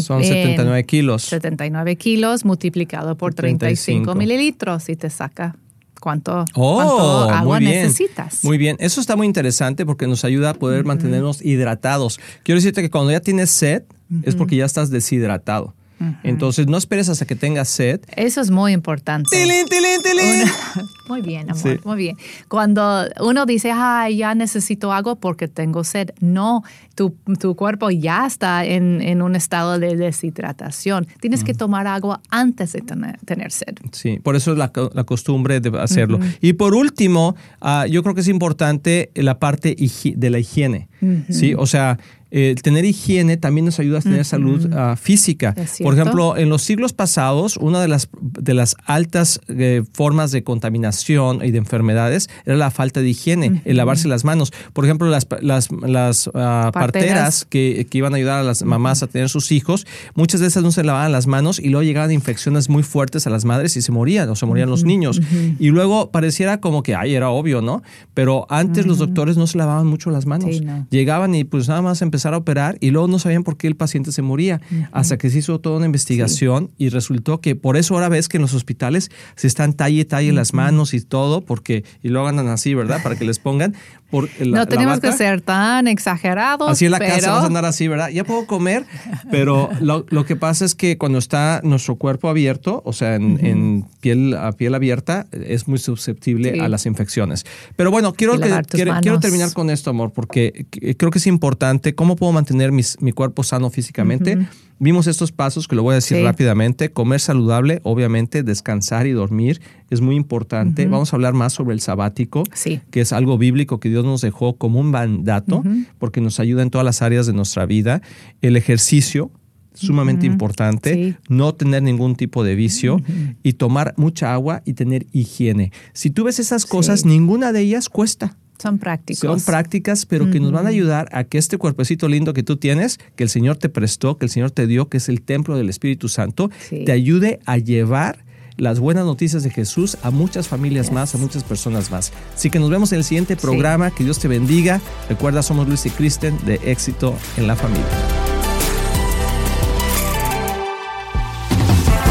son 0.02 0.24
79 0.24 0.86
kilos. 0.86 1.24
79 1.24 1.96
kilos 1.96 2.46
multiplicado 2.46 3.16
por 3.16 3.34
35, 3.34 4.16
mililitros 4.16 4.90
y 4.90 4.96
te 4.96 5.10
saca 5.10 5.56
cuánto, 6.00 6.46
oh, 6.56 7.28
agua 7.30 7.60
necesitas. 7.60 8.44
Muy 8.44 8.58
bien, 8.58 8.78
eso 8.80 9.02
está 9.02 9.16
muy 9.16 9.28
interesante 9.28 9.86
porque 9.86 10.08
nos 10.08 10.24
ayuda 10.24 10.52
a 10.52 10.54
poder 10.54 10.86
mantenernos 10.86 11.42
hidratados. 11.44 12.20
Quiero 12.44 12.58
decirte 12.58 12.82
que 12.82 12.90
cuando 12.90 13.12
ya 13.12 13.20
tienes 13.20 13.50
sed 13.50 13.84
es 14.24 14.36
porque 14.36 14.56
ya 14.56 14.66
estás 14.66 14.90
deshidratado. 14.90 15.76
Entonces, 16.24 16.68
no 16.68 16.78
esperes 16.78 17.10
hasta 17.10 17.26
que 17.26 17.36
tengas 17.36 17.68
sed. 17.68 18.02
Eso 18.16 18.42
es 18.42 18.52
muy 18.52 18.72
importante. 18.72 19.30
¡Tilín, 19.32 19.66
tilín, 19.68 20.02
tilín! 20.02 20.48
muy 21.10 21.22
bien, 21.22 21.50
amor, 21.50 21.82
muy 21.86 21.98
bien. 21.98 22.18
Cuando 22.48 23.06
uno 23.20 23.46
dice, 23.46 23.72
ay, 23.74 24.18
ya 24.18 24.36
necesito 24.36 24.94
agua 24.94 25.16
porque 25.16 25.48
tengo 25.48 25.84
sed, 25.84 26.12
no, 26.20 26.64
tu, 26.96 27.56
cuerpo 27.56 27.90
ya 27.90 28.26
está 28.26 28.66
en, 28.66 29.22
un 29.22 29.36
estado 29.36 29.80
de 29.80 29.96
deshidratación. 29.96 31.08
Tienes 31.20 31.44
que 31.44 31.54
tomar 31.54 31.88
agua 31.88 32.22
antes 32.30 32.74
de 32.74 32.82
tener, 32.82 33.52
sed. 33.52 33.76
Sí, 33.92 34.20
por 34.22 34.36
eso 34.36 34.52
es 34.52 34.58
la, 34.58 34.72
costumbre 35.06 35.60
de 35.60 35.78
hacerlo. 35.80 36.20
Y 36.42 36.54
por 36.54 36.76
último, 36.76 37.36
ah, 37.62 37.86
yo 37.88 38.04
creo 38.04 38.16
que 38.16 38.22
es 38.22 38.28
importante 38.28 39.12
la 39.16 39.40
parte 39.40 39.76
de 39.76 40.30
la 40.30 40.40
higiene. 40.40 40.90
¿sí? 41.30 41.54
O 41.58 41.66
sea, 41.66 41.98
tener 42.30 42.86
higiene 42.86 43.38
también 43.38 43.66
nos 43.66 43.80
ayuda 43.80 44.00
a 44.00 44.02
tener 44.02 44.24
salud 44.24 44.72
ah, 44.74 44.96
física. 44.96 45.56
Por 45.82 45.94
ejemplo, 45.96 46.38
en 46.38 46.50
los 46.50 46.62
siglos 46.62 46.94
pasados, 46.94 47.58
una 47.58 47.82
de 47.82 47.88
las, 47.88 48.10
de 48.22 48.54
las 48.54 48.76
altas 48.86 49.42
eh, 49.48 49.84
formas 49.94 50.32
de 50.32 50.44
contaminación 50.44 51.44
y 51.44 51.52
de 51.52 51.58
enfermedades 51.58 52.30
era 52.46 52.56
la 52.56 52.72
falta 52.72 53.02
de 53.02 53.10
higiene, 53.10 53.62
el 53.66 53.78
lavarse 53.78 54.08
las 54.08 54.26
manos. 54.26 54.54
Por 54.74 54.86
ejemplo, 54.86 55.08
las, 55.10 55.28
las, 55.42 55.70
las 55.72 56.30
ah, 56.36 56.70
parteras, 56.74 57.46
que, 57.46 57.88
que, 57.90 57.98
iban 57.98 58.14
a 58.14 58.18
ayudar 58.18 58.40
a 58.40 58.44
las 58.44 58.64
mamás 58.64 59.02
a 59.02 59.08
tener 59.08 59.30
sus 59.30 59.52
hijos, 59.52 59.88
muchas 60.14 60.42
veces 60.42 60.62
no 60.62 60.72
se 60.72 60.84
lavaban 60.84 61.12
las 61.12 61.26
manos 61.26 61.60
y 61.60 61.70
luego 61.70 61.84
llegaban 61.84 62.12
infecciones 62.12 62.70
muy 62.70 62.84
fuertes 62.84 63.26
a 63.26 63.30
las 63.30 63.46
madres 63.46 63.76
y 63.76 63.82
se 63.82 63.92
morían 63.92 64.30
o 64.30 64.36
se 64.36 64.46
morían 64.46 64.70
los 64.70 64.84
niños. 64.84 65.20
Y 65.58 65.70
luego 65.70 66.12
pareciera 66.12 66.60
como 66.60 66.84
que, 66.84 66.96
ay, 66.96 67.16
era 67.16 67.30
obvio, 67.30 67.62
¿no? 67.62 67.82
Pero 68.14 68.46
antes 68.50 68.86
los 68.86 69.00
doctores 69.00 69.38
no 69.38 69.48
se 69.48 69.58
lavaban 69.58 69.88
mucho 69.88 70.12
las 70.12 70.26
manos. 70.26 70.62
Llegaban 70.90 71.34
y 71.34 71.44
pues 71.44 71.68
nada 71.68 71.82
más 71.82 72.02
empezaban 72.02 72.19
a 72.26 72.38
operar 72.38 72.78
y 72.80 72.92
luego 72.92 73.08
no 73.08 73.20
sabían 73.20 73.44
por 73.44 73.58
qué 73.58 73.68
el 73.68 73.76
paciente 73.76 74.12
se 74.12 74.22
moría, 74.22 74.62
hasta 74.92 75.18
que 75.18 75.30
se 75.30 75.40
hizo 75.40 75.60
toda 75.60 75.78
una 75.78 75.86
investigación 75.86 76.72
y 76.78 76.90
resultó 76.90 77.42
que 77.42 77.56
por 77.56 77.78
eso 77.78 77.94
ahora 77.94 78.10
ves 78.10 78.30
que 78.30 78.38
en 78.38 78.42
los 78.42 78.54
hospitales 78.54 79.12
se 79.36 79.48
están 79.48 79.74
talle, 79.74 80.06
talle 80.06 80.32
las 80.32 80.54
manos 80.54 80.94
y 80.94 81.02
todo, 81.02 81.42
porque, 81.42 81.84
y 82.04 82.10
luego 82.10 82.28
andan 82.28 82.48
así, 82.48 82.74
¿verdad? 82.74 83.02
Para 83.02 83.16
que 83.16 83.26
les 83.26 83.40
pongan. 83.40 83.76
Por 84.10 84.30
no 84.46 84.66
tenemos 84.68 85.00
que 85.00 85.12
ser 85.12 85.42
tan 85.42 85.88
exagerados. 85.88 86.70
Así 86.70 86.86
en 86.86 86.92
la 86.92 87.00
casa 87.00 87.32
vas 87.32 87.44
a 87.44 87.48
andar 87.48 87.66
así, 87.66 87.88
¿verdad? 87.88 88.10
Ya 88.10 88.24
puedo 88.24 88.46
comer, 88.46 88.86
pero 89.30 89.70
lo, 89.82 90.26
que 90.26 90.36
pasa 90.36 90.66
es 90.66 90.76
que 90.76 90.98
cuando 90.98 91.20
está 91.20 91.62
nuestro 91.64 91.96
cuerpo 91.96 92.30
abierto, 92.30 92.82
o 92.86 92.94
sea, 92.94 93.16
en, 93.16 93.86
piel, 94.02 94.36
a 94.36 94.52
piel 94.54 94.74
abierta, 94.76 95.28
es 95.32 95.68
muy 95.68 95.80
susceptible 95.80 96.60
a 96.60 96.70
las 96.70 96.86
infecciones. 96.86 97.46
Pero 97.76 97.92
bueno, 97.92 98.14
quiero, 98.14 98.34
quiero, 98.68 99.20
terminar 99.20 99.54
con 99.54 99.70
esto, 99.70 99.90
amor, 99.90 100.12
porque 100.12 100.66
creo 100.98 101.12
que 101.12 101.20
es 101.20 101.28
importante. 101.28 101.94
¿Cómo 101.96 102.16
puedo 102.16 102.32
mantener 102.32 102.72
mi 102.72 103.12
cuerpo 103.12 103.44
sano 103.44 103.70
físicamente? 103.70 104.38
Vimos 104.82 105.08
estos 105.08 105.34
pasos 105.34 105.68
que 105.68 105.76
lo 105.76 105.84
voy 105.84 105.92
a 105.92 105.96
decir 105.96 106.24
rápidamente. 106.24 106.92
Comer 106.92 107.20
saludable, 107.20 107.82
obviamente, 107.84 108.44
descansar 108.44 109.08
y 109.08 109.12
dormir 109.12 109.60
es 109.90 110.00
muy 110.00 110.16
importante. 110.16 110.86
Vamos 110.88 111.12
a 111.12 111.18
hablar 111.18 111.34
más 111.34 111.52
sobre 111.52 111.74
el 111.74 111.82
sabático, 111.82 112.44
Sí. 112.54 112.80
que 112.90 113.02
es 113.02 113.12
algo 113.12 113.38
bíblico 113.38 113.80
que 113.82 113.90
Dios 113.90 114.06
nos 114.06 114.22
dejó 114.22 114.56
como 114.56 114.80
un 114.80 114.90
mandato, 114.92 115.64
porque 115.98 116.22
nos 116.22 116.40
ayuda 116.40 116.64
en 116.64 116.70
todas 116.70 116.86
las 116.86 117.02
áreas 117.02 117.28
de 117.28 117.34
nuestra 117.34 117.66
vida. 117.66 118.02
El 118.42 118.56
ejercicio, 118.56 119.32
sumamente 119.74 120.26
importante, 120.26 120.94
Sí. 120.94 121.16
no 121.28 121.54
tener 121.56 121.84
ningún 121.84 122.16
tipo 122.16 122.44
de 122.46 122.56
vicio 122.56 123.02
y 123.44 123.54
tomar 123.54 123.94
mucha 123.98 124.34
agua 124.34 124.62
y 124.66 124.74
tener 124.74 125.08
higiene. 125.12 125.72
Si 125.94 126.10
tú 126.10 126.24
ves 126.24 126.40
esas 126.40 126.66
cosas, 126.66 127.02
Sí. 127.02 127.08
ninguna 127.10 127.52
de 127.52 127.62
ellas 127.62 127.90
cuesta. 127.90 128.38
Son 128.62 128.78
prácticos. 128.78 129.20
Son 129.22 129.40
prácticas, 129.42 130.06
pero 130.06 130.30
que 130.30 130.40
nos 130.40 130.52
van 130.52 130.66
a 130.66 130.70
ayudar 130.70 131.08
a 131.12 131.24
que 131.24 131.38
este 131.38 131.58
cuerpecito 131.58 132.08
lindo 132.08 132.34
que 132.34 132.44
tú 132.44 132.58
tienes, 132.58 133.00
que 133.16 133.24
el 133.24 133.30
Señor 133.30 133.56
te 133.58 133.70
prestó, 133.70 134.18
que 134.18 134.26
el 134.26 134.30
Señor 134.32 134.52
te 134.52 134.68
dio, 134.68 134.90
que 134.90 134.98
es 134.98 135.10
el 135.10 135.22
templo 135.22 135.58
del 135.58 135.70
Espíritu 135.70 136.10
Santo, 136.10 136.50
Sí. 136.68 136.84
te 136.86 136.92
ayude 136.92 137.40
a 137.46 137.58
llevar 137.58 138.26
las 138.58 138.80
buenas 138.82 139.06
noticias 139.06 139.44
de 139.44 139.50
Jesús 139.50 139.98
a 140.04 140.12
muchas 140.12 140.50
familias 140.50 140.92
más, 140.92 141.16
a 141.16 141.18
muchas 141.18 141.46
personas 141.46 141.90
más. 141.92 142.12
Así 142.36 142.50
que 142.50 142.60
nos 142.60 142.70
vemos 142.70 142.92
en 142.92 142.98
el 142.98 143.04
siguiente 143.06 143.38
programa. 143.38 143.90
Que 143.92 144.04
Dios 144.04 144.20
te 144.20 144.28
bendiga. 144.28 144.82
Recuerda, 145.08 145.42
somos 145.42 145.66
Luis 145.68 145.86
y 145.86 145.90
Kristen 145.90 146.38
de 146.46 146.56
Éxito 146.66 147.16
en 147.38 147.48
la 147.48 147.56
Familia. 147.56 148.29